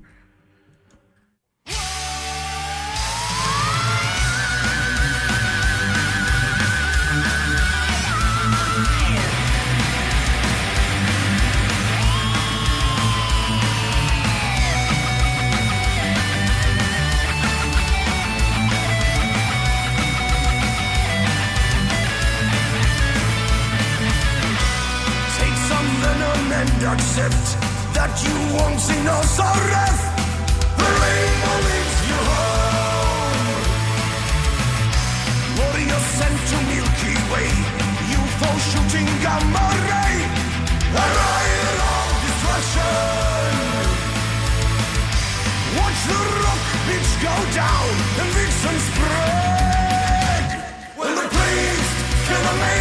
Accept 26.93 27.45
that 27.95 28.11
you 28.19 28.35
won't 28.55 28.79
see 28.79 28.99
no 29.03 29.17
sorrow. 29.23 29.91
The 30.79 30.89
rainbow 31.01 31.57
leads 31.67 31.97
you 32.09 32.19
home. 32.31 33.63
Warrior 35.57 36.01
sent 36.19 36.37
to 36.51 36.57
Milky 36.67 37.15
Way, 37.31 37.49
UFO 38.15 38.49
shooting 38.69 39.09
gamma 39.23 39.67
ray. 39.87 40.15
A 40.91 41.05
riot 41.19 41.79
of 41.95 42.11
destruction. 42.25 43.83
Watch 45.79 46.01
the 46.11 46.21
rock 46.43 46.63
beach 46.87 47.11
go 47.23 47.35
down 47.55 47.91
and 48.19 48.29
Vixen 48.35 48.77
spread. 48.89 50.45
When 50.99 51.13
the 51.15 51.27
priest 51.35 51.91
kill 52.27 52.43
a 52.51 52.55
maiden 52.59 52.80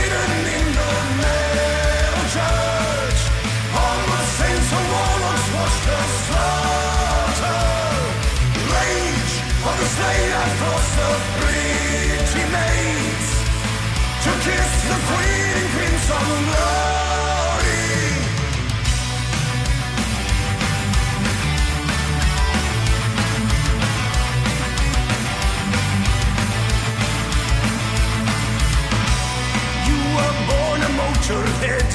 a 30.83 30.93
motorhead, 30.97 31.91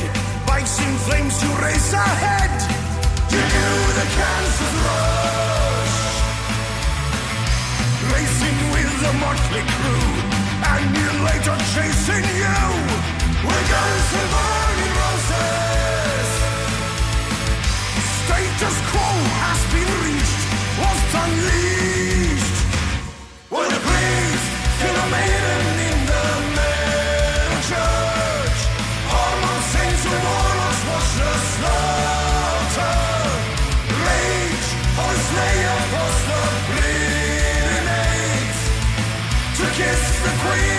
bikes 0.46 0.80
in 0.80 0.94
flames 1.06 1.40
to 1.40 1.48
race 1.64 1.94
ahead. 1.94 2.54
You 3.32 3.42
knew 3.54 3.78
the 4.00 4.08
cancer's 4.18 4.76
rush, 4.86 5.98
racing 8.14 8.58
with 8.74 8.92
the 9.02 9.14
motley 9.24 9.64
crew, 9.74 10.25
and 10.64 10.96
you 10.96 11.10
later 11.28 11.58
chasing 11.74 12.26
you 12.42 12.58
burning 14.34 14.94
roses. 15.02 16.30
Has 19.42 19.62
been 19.74 19.92
reached, 20.06 20.44
unleashed. 21.24 22.60
The 23.76 23.80
priest 23.88 24.46
kill 24.80 24.96
a 24.96 25.08
maiden 25.12 25.66
in 25.90 26.00
the 26.10 26.26
church, 27.70 28.60
watch 30.90 31.12
the 31.20 31.32
slaughter. 31.52 32.96
Rage 34.06 34.70
bleeding 36.70 37.88
to 39.58 39.66
kiss 39.78 40.15
the 40.46 40.75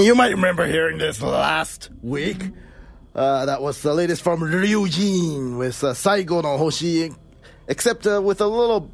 And 0.00 0.06
you 0.06 0.14
might 0.14 0.30
remember 0.30 0.66
hearing 0.66 0.96
this 0.96 1.20
last 1.20 1.90
week. 2.00 2.42
Uh, 3.14 3.44
that 3.44 3.60
was 3.60 3.82
the 3.82 3.92
latest 3.92 4.22
from 4.22 4.40
Ryujin 4.40 5.58
with 5.58 5.84
uh, 5.84 5.88
Saigo 5.88 6.42
no 6.42 6.56
Hoshi, 6.56 7.12
except 7.68 8.06
uh, 8.06 8.22
with 8.22 8.40
a 8.40 8.46
little 8.46 8.90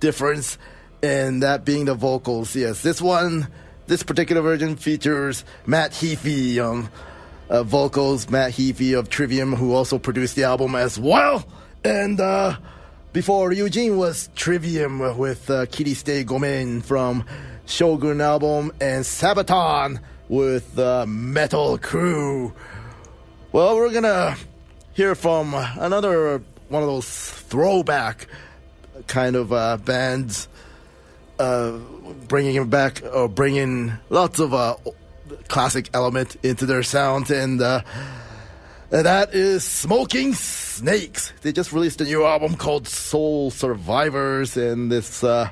difference 0.00 0.58
in 1.00 1.38
that 1.40 1.64
being 1.64 1.84
the 1.84 1.94
vocals. 1.94 2.56
Yes, 2.56 2.82
this 2.82 3.00
one, 3.00 3.46
this 3.86 4.02
particular 4.02 4.42
version 4.42 4.74
features 4.74 5.44
Matt 5.64 5.92
Heafy 5.92 6.58
on 6.58 6.90
uh, 7.48 7.62
vocals, 7.62 8.28
Matt 8.28 8.50
Heafy 8.50 8.98
of 8.98 9.08
Trivium, 9.08 9.54
who 9.54 9.72
also 9.72 9.96
produced 9.96 10.34
the 10.34 10.42
album 10.42 10.74
as 10.74 10.98
well. 10.98 11.46
And 11.84 12.18
uh, 12.18 12.56
before 13.12 13.48
Ryujin 13.48 13.96
was 13.96 14.28
Trivium 14.34 15.16
with 15.16 15.48
uh, 15.48 15.66
Kirisute 15.66 16.26
Gomen 16.26 16.82
from 16.82 17.24
Shogun 17.64 18.20
album 18.20 18.72
and 18.80 19.04
Sabaton 19.04 20.00
with 20.32 20.76
the 20.76 21.04
Metal 21.06 21.76
Crew. 21.76 22.54
Well, 23.52 23.76
we're 23.76 23.92
gonna 23.92 24.34
hear 24.94 25.14
from 25.14 25.52
another 25.52 26.42
one 26.70 26.82
of 26.82 26.88
those 26.88 27.06
throwback 27.06 28.28
kind 29.06 29.36
of 29.36 29.52
uh, 29.52 29.76
bands, 29.76 30.48
uh, 31.38 31.72
bringing 32.28 32.54
it 32.54 32.70
back 32.70 33.02
or 33.12 33.28
bringing 33.28 33.92
lots 34.08 34.38
of 34.38 34.54
uh, 34.54 34.76
classic 35.48 35.90
element 35.92 36.38
into 36.42 36.64
their 36.64 36.82
sound, 36.82 37.30
and 37.30 37.60
uh, 37.60 37.82
that 38.88 39.34
is 39.34 39.64
Smoking 39.64 40.32
Snakes. 40.32 41.34
They 41.42 41.52
just 41.52 41.74
released 41.74 42.00
a 42.00 42.04
new 42.04 42.24
album 42.24 42.56
called 42.56 42.88
Sole 42.88 43.50
Survivors, 43.50 44.56
and 44.56 44.90
this 44.90 45.22
uh, 45.22 45.50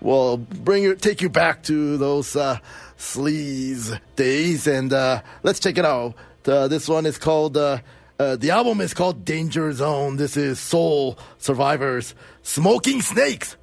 will 0.00 0.36
bring 0.36 0.84
you 0.84 0.94
take 0.94 1.20
you 1.20 1.28
back 1.28 1.64
to 1.64 1.96
those 1.96 2.36
uh, 2.36 2.58
sleaze 3.02 3.98
days. 4.16 4.66
And 4.66 4.92
uh, 4.92 5.22
let's 5.42 5.58
check 5.58 5.76
it 5.76 5.84
out. 5.84 6.14
Uh, 6.46 6.68
this 6.68 6.88
one 6.88 7.04
is 7.04 7.18
called. 7.18 7.56
Uh, 7.56 7.78
uh, 8.18 8.36
the 8.36 8.50
album 8.50 8.80
is 8.80 8.94
called 8.94 9.24
Danger 9.24 9.72
Zone. 9.72 10.16
This 10.16 10.36
is 10.36 10.60
Sole 10.60 11.18
Survivors, 11.38 12.14
Smoking 12.42 13.02
Snakes. 13.02 13.56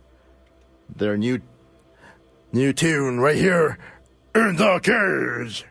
Their 0.94 1.18
new 1.18 1.42
new 2.52 2.74
tune 2.74 3.20
right 3.20 3.38
here 3.38 3.78
in 4.36 4.58
the 4.58 4.80
cage. 4.80 5.66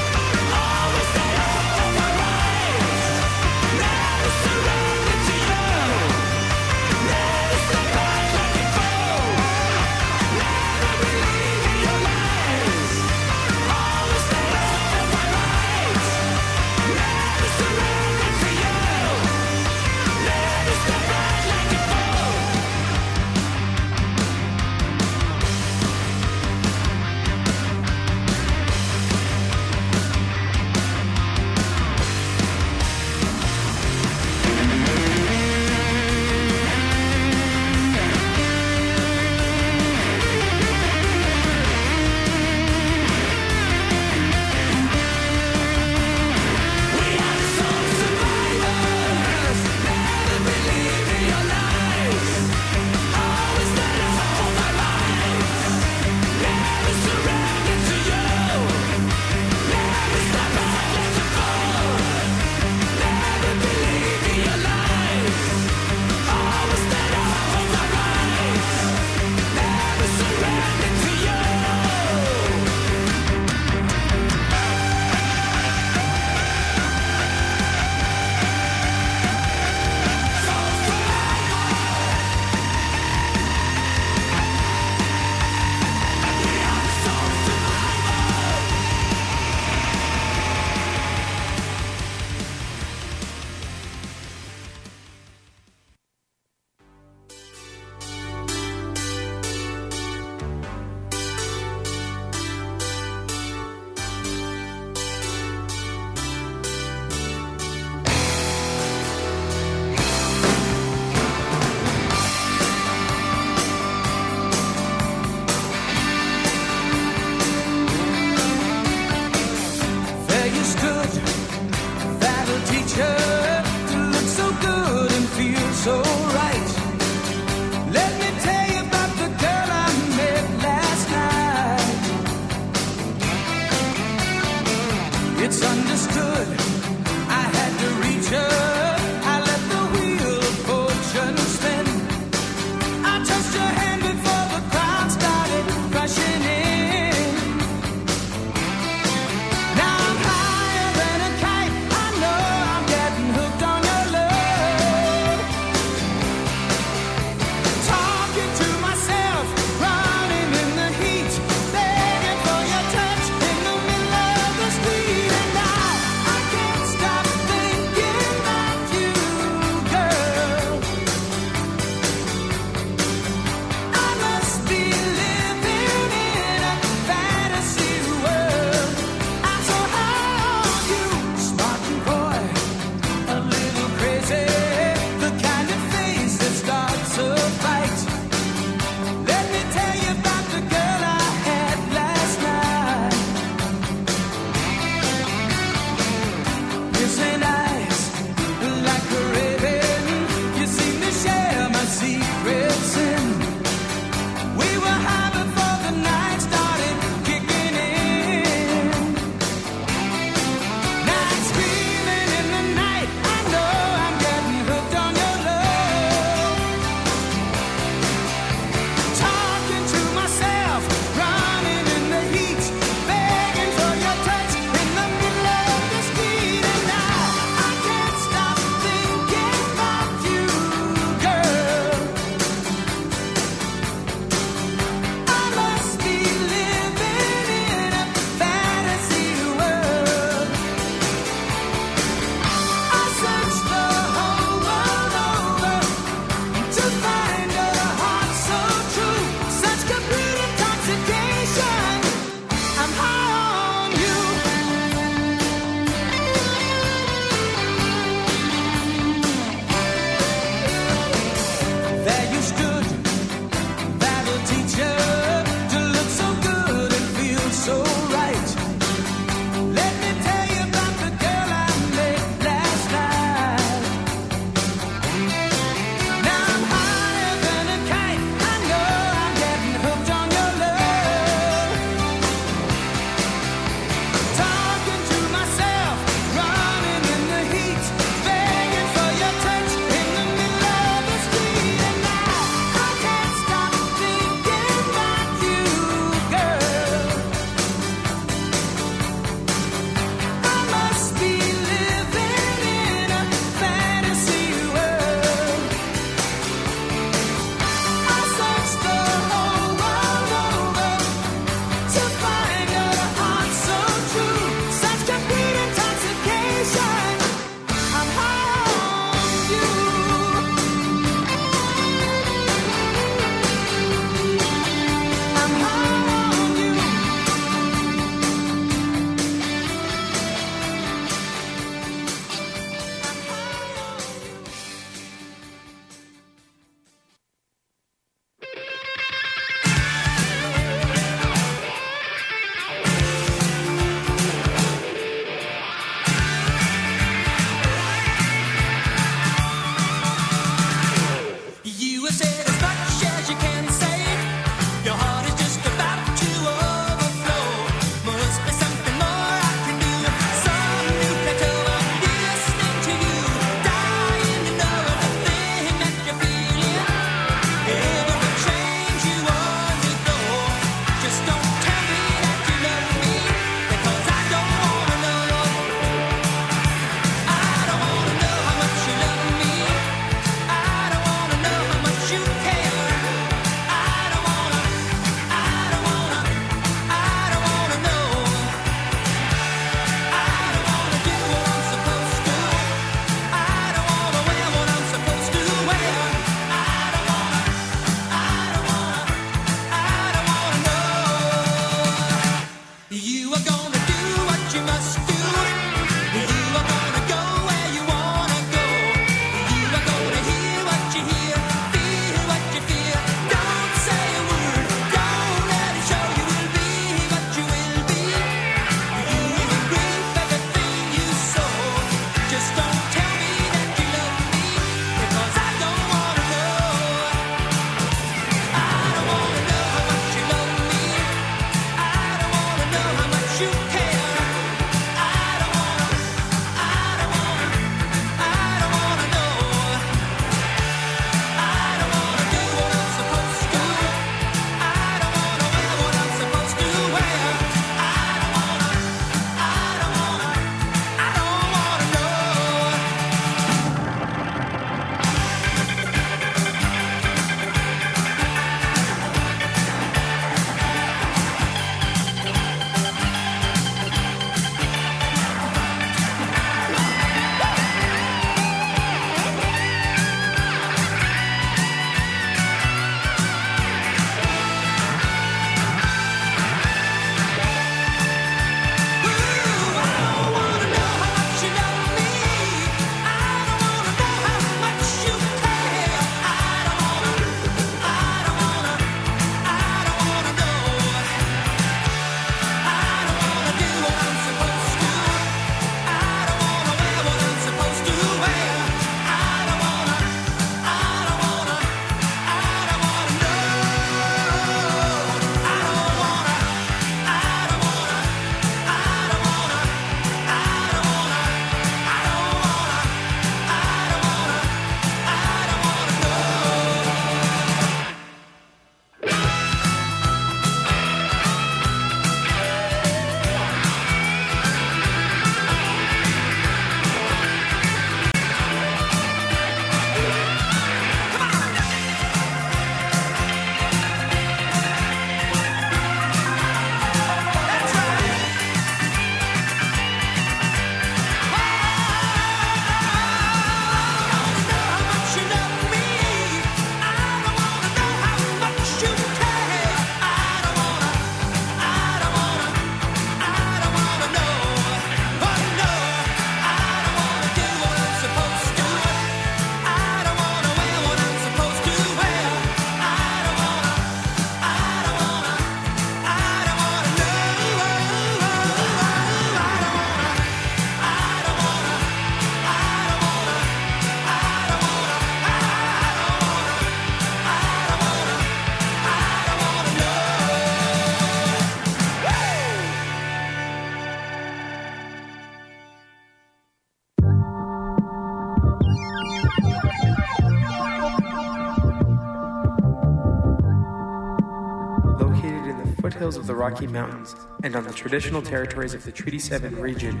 The 596.30 596.36
Rocky 596.36 596.68
Mountains 596.68 597.16
and 597.42 597.56
on 597.56 597.64
the 597.64 597.72
traditional 597.72 598.22
territories 598.22 598.72
of 598.72 598.84
the 598.84 598.92
Treaty 598.92 599.18
7 599.18 599.56
region. 599.56 600.00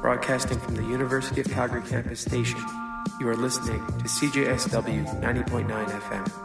Broadcasting 0.00 0.58
from 0.58 0.74
the 0.74 0.84
University 0.84 1.42
of 1.42 1.50
Calgary 1.50 1.82
campus 1.82 2.20
station, 2.20 2.58
you 3.20 3.28
are 3.28 3.36
listening 3.36 3.86
to 3.98 4.04
CJSW 4.04 5.20
90.9 5.20 5.68
FM. 5.68 6.39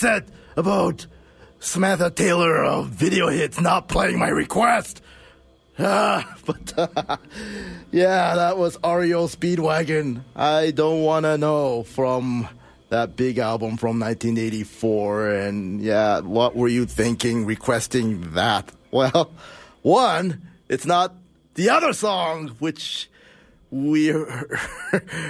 Upset 0.00 0.28
about 0.56 1.06
Samantha 1.58 2.10
Taylor 2.10 2.64
of 2.64 2.88
Video 2.88 3.28
Hits 3.28 3.60
not 3.60 3.86
playing 3.88 4.18
my 4.18 4.28
request. 4.28 5.02
Ah, 5.82 6.36
but 6.44 6.74
uh, 6.76 7.16
yeah, 7.90 8.34
that 8.34 8.58
was 8.58 8.76
REO 8.84 9.28
Speedwagon. 9.28 10.20
I 10.36 10.72
don't 10.72 11.02
want 11.02 11.24
to 11.24 11.38
know 11.38 11.84
from 11.84 12.46
that 12.90 13.16
big 13.16 13.38
album 13.38 13.78
from 13.78 13.98
1984. 13.98 15.30
And 15.30 15.80
yeah, 15.80 16.20
what 16.20 16.54
were 16.54 16.68
you 16.68 16.84
thinking 16.84 17.46
requesting 17.46 18.32
that? 18.34 18.72
Well, 18.90 19.30
one, 19.82 20.42
it's 20.68 20.84
not 20.84 21.14
the 21.54 21.70
other 21.70 21.94
song, 21.94 22.48
which 22.58 23.08
we 23.70 24.08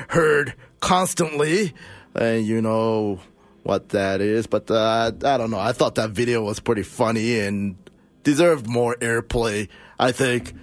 heard 0.08 0.54
constantly, 0.80 1.74
and 2.16 2.44
you 2.44 2.60
know 2.62 3.20
what 3.62 3.90
that 3.90 4.20
is. 4.20 4.46
But 4.46 4.70
uh, 4.70 5.12
I 5.24 5.36
don't 5.36 5.50
know. 5.50 5.58
I 5.58 5.72
thought 5.72 5.96
that 5.96 6.10
video 6.10 6.42
was 6.42 6.60
pretty 6.60 6.82
funny 6.82 7.40
and 7.40 7.76
deserved 8.22 8.68
more 8.68 8.96
airplay. 8.96 9.68
I 9.98 10.12
think, 10.12 10.54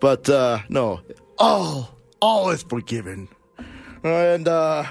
but 0.00 0.28
uh, 0.28 0.60
no, 0.68 1.00
all 1.38 1.96
all 2.20 2.50
is 2.50 2.62
forgiven. 2.62 3.28
And 4.02 4.48
uh, 4.48 4.84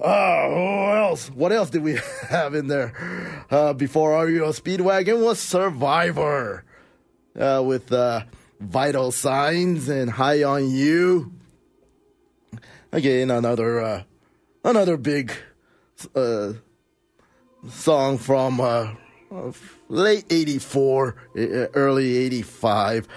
uh, 0.00 0.48
who 0.48 0.96
else? 0.96 1.30
What 1.30 1.52
else 1.52 1.70
did 1.70 1.82
we 1.82 1.98
have 2.28 2.54
in 2.54 2.66
there 2.66 2.92
uh, 3.50 3.72
before 3.72 4.24
REO 4.24 4.50
Speedwagon 4.52 5.24
was 5.24 5.38
Survivor 5.38 6.64
uh, 7.38 7.62
with 7.64 7.92
uh, 7.92 8.22
Vital 8.60 9.10
Signs 9.12 9.88
and 9.88 10.10
High 10.10 10.42
on 10.42 10.70
You. 10.70 11.32
Again, 12.92 13.30
another 13.30 13.80
uh, 13.80 14.02
another 14.64 14.96
big 14.96 15.32
uh, 16.14 16.54
song 17.68 18.18
from 18.18 18.60
uh, 18.60 18.94
late 19.88 20.24
84, 20.30 21.14
uh, 21.36 21.40
early 21.74 22.16
85, 22.16 23.08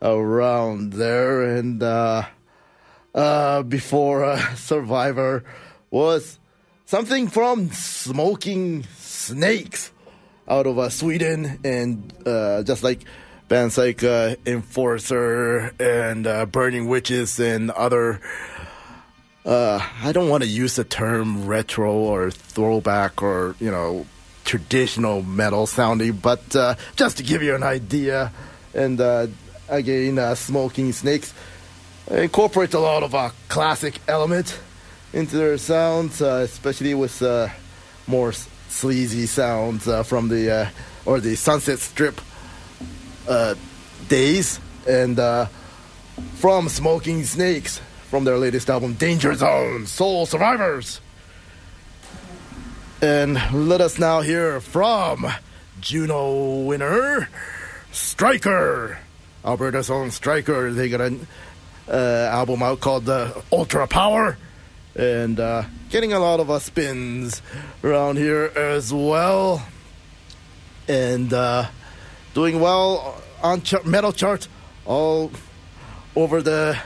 around 0.00 0.94
there. 0.94 1.42
And 1.42 1.82
uh, 1.82 2.26
uh, 3.14 3.62
before 3.62 4.24
uh, 4.24 4.54
Survivor 4.54 5.44
was 5.90 6.38
something 6.84 7.28
from 7.28 7.70
Smoking 7.70 8.84
Snakes 8.98 9.92
out 10.48 10.66
of 10.66 10.78
uh, 10.78 10.88
Sweden. 10.88 11.60
And 11.64 12.12
just 12.66 12.82
like 12.82 13.04
bands 13.48 13.78
like 13.78 14.02
Enforcer 14.02 15.74
and 15.78 16.52
Burning 16.52 16.88
Witches 16.88 17.38
and 17.38 17.70
other 17.70 18.20
uh, 19.44 19.80
I 20.02 20.12
don't 20.12 20.28
want 20.28 20.44
to 20.44 20.48
use 20.48 20.76
the 20.76 20.84
term 20.84 21.46
retro 21.46 21.92
or 21.92 22.30
throwback 22.30 23.22
or 23.22 23.56
you 23.58 23.70
know 23.70 24.06
traditional 24.44 25.22
metal 25.22 25.66
sounding, 25.66 26.12
but 26.12 26.54
uh, 26.54 26.74
just 26.96 27.16
to 27.16 27.22
give 27.22 27.42
you 27.42 27.54
an 27.54 27.62
idea, 27.62 28.32
and 28.74 29.00
uh, 29.00 29.26
again, 29.68 30.18
uh, 30.18 30.34
Smoking 30.34 30.92
Snakes 30.92 31.34
incorporate 32.10 32.74
a 32.74 32.78
lot 32.78 33.02
of 33.02 33.14
uh, 33.14 33.30
classic 33.48 33.98
element 34.06 34.60
into 35.12 35.36
their 35.36 35.58
sounds, 35.58 36.22
uh, 36.22 36.42
especially 36.44 36.94
with 36.94 37.22
more 38.06 38.32
sleazy 38.68 39.26
sounds 39.26 39.84
from 40.06 40.28
the 40.28 40.70
or 41.04 41.20
the 41.20 41.34
Sunset 41.34 41.80
Strip 41.80 42.20
days, 44.08 44.60
and 44.88 45.48
from 46.34 46.68
Smoking 46.68 47.24
Snakes 47.24 47.80
from 48.12 48.24
their 48.24 48.36
latest 48.36 48.68
album, 48.68 48.92
Danger 48.92 49.34
Zone 49.34 49.86
Sole 49.86 50.26
Survivors. 50.26 51.00
And 53.00 53.38
let 53.54 53.80
us 53.80 53.98
now 53.98 54.20
hear 54.20 54.60
from 54.60 55.32
Juno 55.80 56.60
winner, 56.60 57.30
Striker. 57.90 58.98
Alberta's 59.46 59.88
own 59.88 60.10
Striker. 60.10 60.70
They 60.72 60.90
got 60.90 61.00
an 61.00 61.26
uh, 61.88 62.28
album 62.30 62.62
out 62.62 62.80
called 62.80 63.08
uh, 63.08 63.32
Ultra 63.50 63.86
Power. 63.86 64.36
And 64.94 65.40
uh, 65.40 65.62
getting 65.88 66.12
a 66.12 66.18
lot 66.18 66.38
of 66.38 66.50
uh, 66.50 66.58
spins 66.58 67.40
around 67.82 68.18
here 68.18 68.52
as 68.54 68.92
well. 68.92 69.66
And 70.86 71.32
uh, 71.32 71.68
doing 72.34 72.60
well 72.60 73.22
on 73.42 73.62
ch- 73.62 73.82
metal 73.86 74.12
chart 74.12 74.48
all 74.84 75.30
over 76.14 76.42
the 76.42 76.78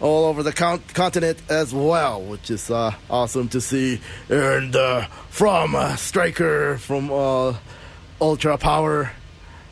all 0.00 0.26
over 0.26 0.42
the 0.42 0.52
con- 0.52 0.82
continent 0.94 1.40
as 1.48 1.74
well, 1.74 2.22
which 2.22 2.50
is 2.50 2.70
uh, 2.70 2.94
awesome 3.10 3.48
to 3.48 3.60
see. 3.60 4.00
And 4.28 4.74
uh, 4.74 5.06
from 5.30 5.74
uh, 5.74 5.96
Striker, 5.96 6.78
from 6.78 7.10
uh, 7.10 7.54
Ultra 8.20 8.58
Power, 8.58 9.12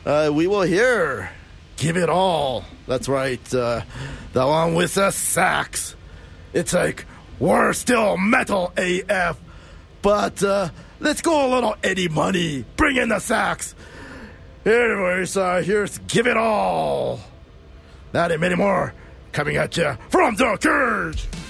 uh, 0.05 0.29
we 0.33 0.47
will 0.47 0.63
hear 0.63 1.31
Give 1.77 1.97
It 1.97 2.09
All. 2.09 2.65
That's 2.87 3.07
right, 3.07 3.53
uh, 3.53 3.81
the 4.33 4.45
one 4.45 4.75
with 4.75 4.95
the 4.95 5.11
sax. 5.11 5.95
It's 6.53 6.73
like, 6.73 7.05
we're 7.39 7.73
still 7.73 8.17
metal 8.17 8.73
AF, 8.77 9.37
but 10.01 10.41
let's 10.99 11.21
go 11.21 11.47
a 11.47 11.49
little 11.53 11.75
Eddie 11.83 12.07
Money. 12.07 12.65
Bring 12.77 12.95
in 12.95 13.09
the 13.09 13.19
sax. 13.19 13.75
Anyways, 14.65 15.33
here's 15.33 15.97
Give 15.99 16.27
It 16.27 16.37
All. 16.37 17.19
That 18.13 18.31
and 18.31 18.41
many 18.41 18.55
more 18.55 18.93
coming 19.31 19.57
at 19.57 19.75
you 19.77 19.97
from 20.09 20.35
the 20.35 20.57
cage. 20.57 21.46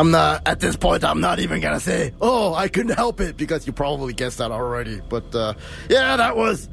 I'm 0.00 0.10
not 0.10 0.48
at 0.48 0.60
this 0.60 0.76
point. 0.76 1.04
I'm 1.04 1.20
not 1.20 1.40
even 1.40 1.60
gonna 1.60 1.78
say, 1.78 2.14
"Oh, 2.22 2.54
I 2.54 2.68
couldn't 2.68 2.96
help 2.96 3.20
it," 3.20 3.36
because 3.36 3.66
you 3.66 3.74
probably 3.74 4.14
guessed 4.14 4.38
that 4.38 4.50
already. 4.50 5.02
But 5.06 5.34
uh, 5.34 5.52
yeah, 5.90 6.16
that 6.16 6.38
was 6.38 6.70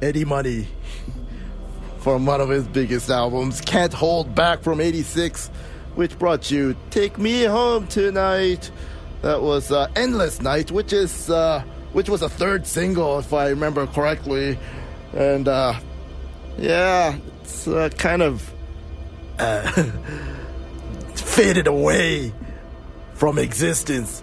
Eddie 0.00 0.24
Money 0.24 0.66
from 1.98 2.24
one 2.24 2.40
of 2.40 2.48
his 2.48 2.66
biggest 2.66 3.10
albums, 3.10 3.60
"Can't 3.60 3.92
Hold 3.92 4.34
Back" 4.34 4.62
from 4.62 4.80
'86, 4.80 5.48
which 5.96 6.18
brought 6.18 6.50
you 6.50 6.74
"Take 6.88 7.18
Me 7.18 7.42
Home 7.42 7.86
Tonight." 7.88 8.70
That 9.20 9.42
was 9.42 9.70
uh, 9.70 9.88
"Endless 9.94 10.40
Night," 10.40 10.70
which 10.70 10.94
is 10.94 11.28
uh, 11.28 11.62
which 11.92 12.08
was 12.08 12.22
a 12.22 12.28
third 12.30 12.66
single, 12.66 13.18
if 13.18 13.34
I 13.34 13.48
remember 13.48 13.86
correctly, 13.86 14.58
and 15.12 15.46
uh, 15.46 15.74
yeah, 16.56 17.18
it's 17.42 17.68
uh, 17.68 17.90
kind 17.98 18.22
of. 18.22 18.50
Uh, 19.38 19.92
faded 21.36 21.66
away 21.66 22.32
from 23.16 23.38
existence. 23.38 24.22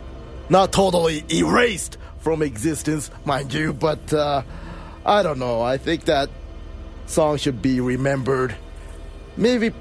Not 0.49 0.71
totally 0.71 1.23
erased 1.31 1.97
from 2.19 2.41
existence, 2.41 3.11
mind 3.25 3.53
you, 3.53 3.73
but 3.73 4.13
uh, 4.13 4.43
I 5.05 5.23
don't 5.23 5.39
know. 5.39 5.61
I 5.61 5.77
think 5.77 6.05
that 6.05 6.29
song 7.05 7.37
should 7.37 7.61
be 7.61 7.81
remembered. 7.81 8.55
Maybe, 9.35 9.73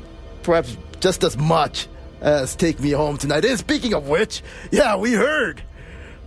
perhaps, 0.42 0.76
just 1.00 1.22
as 1.24 1.36
much 1.36 1.88
as 2.20 2.56
Take 2.56 2.80
Me 2.80 2.90
Home 2.90 3.18
Tonight. 3.18 3.44
And 3.44 3.58
speaking 3.58 3.94
of 3.94 4.08
which, 4.08 4.42
yeah, 4.70 4.96
we 4.96 5.12
heard 5.12 5.62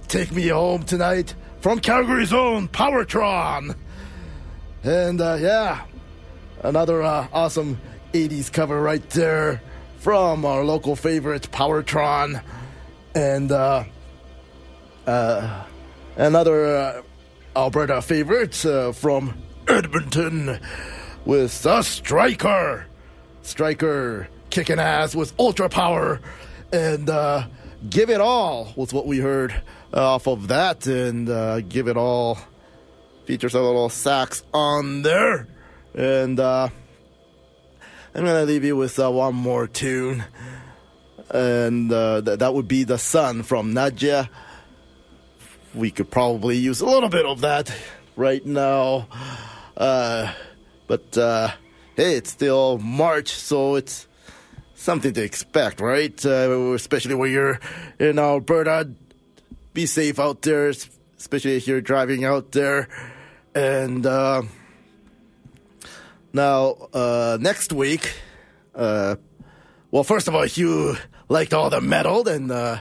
Take 0.07 0.31
Me 0.31 0.47
Home 0.49 0.83
Tonight 0.83 1.33
from 1.61 1.80
Calgary's 1.80 2.33
own 2.33 2.67
Powertron. 2.67 3.75
And 4.83 5.19
uh, 5.19 5.38
yeah, 5.39 5.85
another 6.61 7.01
uh, 7.01 7.27
awesome 7.33 7.80
80s 8.14 8.53
cover 8.53 8.80
right 8.80 9.07
there 9.09 9.61
from 9.97 10.45
our 10.45 10.64
local 10.64 10.95
favorite 10.95 11.49
Powertron. 11.51 12.41
And 13.15 13.49
uh, 13.49 13.85
uh, 15.07 15.63
another 16.17 16.65
uh, 16.65 17.01
Alberta 17.55 18.01
favorite 18.01 18.65
uh, 18.65 18.91
from 18.91 19.41
Edmonton 19.69 20.59
with 21.25 21.65
a 21.65 21.81
Striker. 21.81 22.87
Striker 23.41 24.27
kicking 24.49 24.79
ass 24.79 25.15
with 25.15 25.33
ultra 25.39 25.69
power. 25.69 26.19
And 26.73 27.09
uh, 27.09 27.47
Give 27.89 28.09
It 28.09 28.19
All 28.19 28.73
was 28.75 28.91
what 28.91 29.07
we 29.07 29.19
heard 29.19 29.55
off 29.93 30.27
of 30.27 30.49
that. 30.49 30.85
And 30.85 31.29
uh, 31.29 31.61
Give 31.61 31.87
It 31.87 31.95
All 31.95 32.37
features 33.23 33.53
a 33.53 33.61
little 33.61 33.87
sax 33.87 34.43
on 34.53 35.03
there. 35.03 35.47
And 35.93 36.37
I'm 36.41 36.71
going 38.13 38.25
to 38.25 38.43
leave 38.43 38.65
you 38.65 38.75
with 38.75 38.97
one 38.97 39.35
more 39.35 39.67
tune. 39.67 40.25
And 41.29 41.91
uh, 41.91 42.21
th- 42.21 42.39
that 42.39 42.53
would 42.53 42.67
be 42.67 42.83
The 42.83 42.97
Sun 42.97 43.43
from 43.43 43.73
Nadja. 43.73 44.29
We 45.73 45.91
could 45.91 46.09
probably 46.09 46.57
use 46.57 46.81
a 46.81 46.85
little 46.85 47.09
bit 47.09 47.25
of 47.25 47.41
that 47.41 47.71
right 48.15 48.45
now. 48.45 49.07
Uh, 49.75 50.31
but 50.87 51.17
uh, 51.17 51.49
hey, 51.95 52.15
it's 52.15 52.31
still 52.31 52.77
March, 52.77 53.31
so 53.31 53.75
it's 53.75 54.07
something 54.75 55.13
to 55.13 55.23
expect, 55.23 55.81
right? 55.81 56.25
Uh, 56.25 56.73
especially 56.73 57.15
when 57.15 57.31
you're 57.31 57.59
in 57.99 58.19
Alberta. 58.19 58.89
Be 59.73 59.85
safe 59.85 60.19
out 60.19 60.41
there, 60.43 60.71
especially 61.17 61.57
if 61.57 61.67
you're 61.67 61.81
driving 61.81 62.23
out 62.23 62.51
there. 62.53 62.87
And 63.53 64.05
uh, 64.05 64.43
now, 66.31 66.89
uh, 66.93 67.37
next 67.41 67.73
week, 67.73 68.13
uh, 68.73 69.15
well, 69.91 70.03
first 70.03 70.27
of 70.27 70.35
all, 70.35 70.45
you 70.45 70.97
liked 71.29 71.53
all 71.53 71.69
the 71.69 71.81
metal, 71.81 72.23
then 72.23 72.51
uh, 72.51 72.79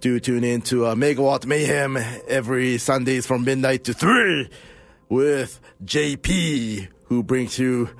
do 0.00 0.20
tune 0.20 0.44
in 0.44 0.62
to 0.62 0.86
uh, 0.86 0.94
Megawatt 0.94 1.46
Mayhem 1.46 1.96
every 2.28 2.78
Sundays 2.78 3.26
from 3.26 3.44
midnight 3.44 3.84
to 3.84 3.94
3 3.94 4.48
with 5.08 5.60
JP, 5.84 6.88
who 7.06 7.22
brings 7.22 7.58
you 7.58 7.90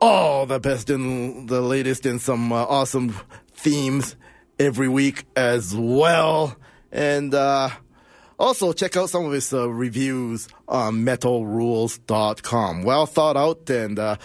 all 0.00 0.46
the 0.46 0.60
best 0.60 0.90
and 0.90 1.48
the 1.48 1.60
latest 1.60 2.06
and 2.06 2.20
some 2.20 2.52
uh, 2.52 2.64
awesome 2.64 3.16
themes 3.52 4.16
every 4.58 4.88
week 4.88 5.24
as 5.34 5.74
well. 5.74 6.56
And 6.92 7.34
uh, 7.34 7.70
also 8.38 8.72
check 8.72 8.96
out 8.96 9.10
some 9.10 9.24
of 9.24 9.32
his 9.32 9.52
uh, 9.52 9.68
reviews 9.68 10.48
on 10.68 11.04
metalrules.com. 11.04 12.82
Well 12.82 13.06
thought 13.06 13.36
out 13.36 13.68
and 13.70 13.98
uh, 13.98 14.16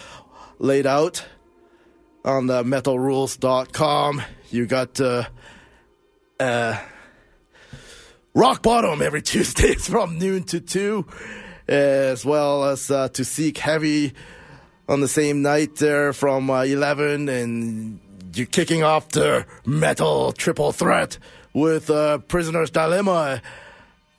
laid 0.58 0.86
out 0.86 1.24
on 2.24 2.46
the 2.46 2.62
metalrules.com. 2.62 4.22
You 4.50 4.66
got 4.66 5.00
uh, 5.00 5.24
uh, 6.38 6.78
Rock 8.34 8.62
Bottom 8.62 9.02
every 9.02 9.22
Tuesdays 9.30 9.88
from 9.88 10.18
noon 10.18 10.44
to 10.44 10.60
2, 10.60 11.06
as 11.68 12.24
well 12.24 12.64
as 12.64 12.90
uh, 12.90 13.08
To 13.08 13.24
Seek 13.24 13.58
Heavy 13.58 14.12
on 14.88 15.00
the 15.00 15.08
same 15.08 15.42
night 15.42 15.76
there 15.76 16.12
from 16.12 16.50
uh, 16.50 16.62
11, 16.62 17.28
and 17.28 18.00
you're 18.34 18.46
kicking 18.46 18.82
off 18.82 19.08
the 19.10 19.46
metal 19.64 20.32
triple 20.32 20.72
threat 20.72 21.18
with 21.52 21.90
uh, 21.90 22.18
Prisoner's 22.18 22.70
Dilemma 22.70 23.40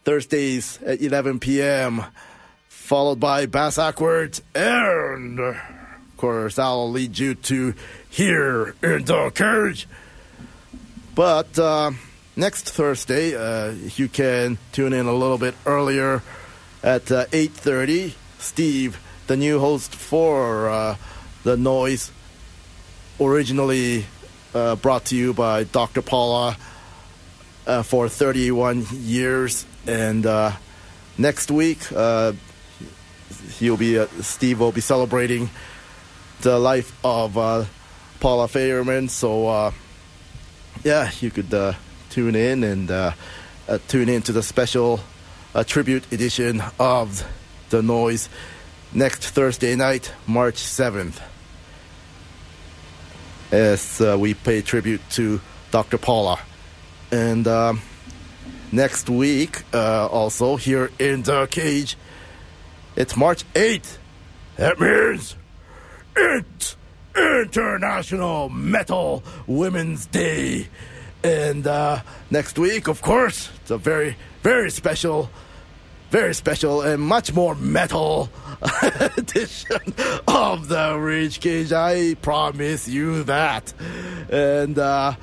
Thursdays 0.04 0.80
at 0.84 1.02
11 1.02 1.40
p.m., 1.40 2.04
followed 2.68 3.20
by 3.20 3.46
Bass 3.46 3.78
Ackwards, 3.78 4.42
and 4.56 5.40
course, 6.22 6.56
that'll 6.58 6.92
lead 6.92 7.18
you 7.18 7.34
to 7.34 7.74
Here 8.08 8.76
in 8.84 9.06
the 9.06 9.32
Cage. 9.34 9.88
But 11.16 11.58
uh, 11.58 11.92
next 12.36 12.70
Thursday, 12.70 13.36
uh, 13.36 13.72
you 13.96 14.08
can 14.08 14.60
tune 14.72 14.94
in 14.94 15.08
a 15.08 15.14
little 15.14 15.40
bit 15.40 15.56
earlier 15.66 16.22
at 16.84 17.12
uh, 17.12 17.26
8.30. 17.26 18.14
Steve, 18.38 19.00
the 19.26 19.36
new 19.36 19.60
host 19.60 19.96
for 19.96 20.70
uh, 20.70 20.96
The 21.44 21.58
Noise, 21.58 22.12
originally 23.20 24.06
uh, 24.54 24.76
brought 24.76 25.06
to 25.06 25.16
you 25.16 25.34
by 25.34 25.64
Dr. 25.64 26.04
Paula 26.04 26.56
uh, 27.66 27.82
for 27.82 28.08
31 28.08 28.86
years. 28.92 29.66
And 29.88 30.28
next 31.18 31.50
week, 31.50 31.84
he'll 33.58 33.78
be 33.78 34.06
Steve 34.22 34.60
will 34.60 34.72
be 34.72 34.82
celebrating 34.82 35.50
the 36.42 36.58
life 36.58 36.98
of 37.04 37.38
uh, 37.38 37.66
Paula 38.20 38.48
Feyerman. 38.48 39.10
So 39.10 39.48
uh, 39.48 39.72
yeah, 40.84 41.12
you 41.20 41.30
could 41.30 41.54
uh, 41.54 41.74
tune 42.10 42.36
in 42.36 42.64
and 42.64 42.90
uh, 42.90 43.14
uh, 43.68 43.78
tune 43.88 44.10
in 44.10 44.22
to 44.24 44.32
the 44.32 44.44
special 44.44 45.00
uh, 45.54 45.64
tribute 45.64 46.12
edition 46.12 46.64
of 46.80 47.26
The 47.70 47.82
Noise 47.82 48.30
next 48.94 49.30
Thursday 49.30 49.76
night, 49.76 50.12
March 50.28 50.56
7th, 50.56 51.22
as 53.52 54.00
we 54.20 54.34
pay 54.34 54.62
tribute 54.62 55.02
to 55.12 55.40
Dr. 55.72 55.98
Paula. 55.98 56.40
And 57.12 57.48
um, 57.48 57.82
next 58.72 59.10
week, 59.10 59.64
also 59.74 60.56
here 60.56 60.90
in 61.00 61.24
the 61.24 61.48
cage, 61.48 61.98
it's 62.96 63.16
March 63.16 63.46
8th. 63.54 63.98
That 64.58 64.80
means 64.80 65.36
it's 66.16 66.78
International 67.16 68.50
Metal 68.50 69.24
Women's 69.48 70.06
Day. 70.06 70.68
And 71.24 71.68
uh, 71.68 72.02
next 72.30 72.58
week, 72.58 72.88
of 72.88 73.02
course, 73.02 73.50
it's 73.62 73.72
a 73.72 73.78
very, 73.78 74.16
very 74.42 74.72
special, 74.72 75.30
very 76.10 76.34
special, 76.34 76.82
and 76.82 77.02
much 77.02 77.34
more 77.34 77.56
metal 77.56 78.30
edition 79.18 79.94
of 80.28 80.68
the 80.68 80.98
Rage 81.00 81.40
Cage. 81.40 81.72
I 81.72 82.16
promise 82.16 82.88
you 82.88 83.24
that. 83.24 83.74
And 84.30 84.80
uh, 84.80 85.16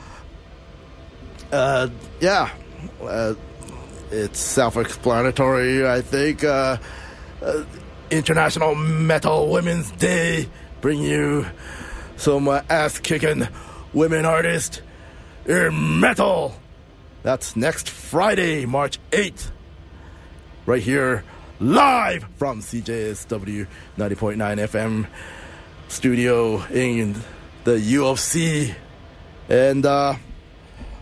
uh, 1.51 1.89
yeah, 2.21 2.51
uh, 3.03 3.35
it's 4.11 4.39
self-explanatory. 4.39 5.89
I 5.89 6.01
think 6.01 6.45
uh, 6.45 6.77
uh, 7.43 7.65
International 8.11 8.75
Metal 8.75 9.51
Women's 9.51 9.91
Day 9.93 10.49
bring 10.81 11.03
you 11.03 11.47
some 12.17 12.49
uh, 12.49 12.63
ass-kicking 12.69 13.49
women 13.93 14.25
artists 14.25 14.81
in 15.47 16.01
metal. 16.01 16.55
That's 17.23 17.57
next 17.57 17.89
Friday, 17.89 18.67
March 18.67 18.99
8th, 19.11 19.51
right 20.67 20.83
here, 20.83 21.25
live 21.59 22.25
from 22.37 22.61
CJSW 22.61 23.67
90.9 23.97 24.37
FM 24.37 25.07
studio 25.89 26.63
in 26.67 27.17
the 27.65 27.79
U 27.81 28.07
of 28.07 28.21
C. 28.21 28.75
And, 29.49 29.85
uh, 29.85 30.15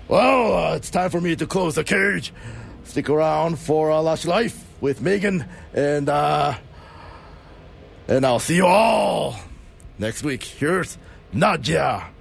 well, 0.08 0.72
uh, 0.72 0.76
it's 0.76 0.90
time 0.90 1.10
for 1.10 1.20
me 1.20 1.36
to 1.36 1.46
close 1.46 1.74
the 1.74 1.84
cage. 1.84 2.32
Stick 2.84 3.10
around 3.10 3.58
for 3.58 3.90
uh, 3.90 4.00
Lush 4.00 4.24
Life 4.24 4.64
with 4.80 5.02
Megan, 5.02 5.44
and, 5.74 6.08
uh, 6.08 6.54
and 8.08 8.24
I'll 8.24 8.38
see 8.38 8.56
you 8.56 8.66
all 8.66 9.36
next 9.98 10.22
week. 10.22 10.42
Here's 10.42 10.98
Nadja. 11.34 12.15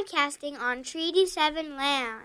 Broadcasting 0.00 0.56
on 0.56 0.82
Treaty 0.82 1.26
7 1.26 1.76
lands. 1.76 2.19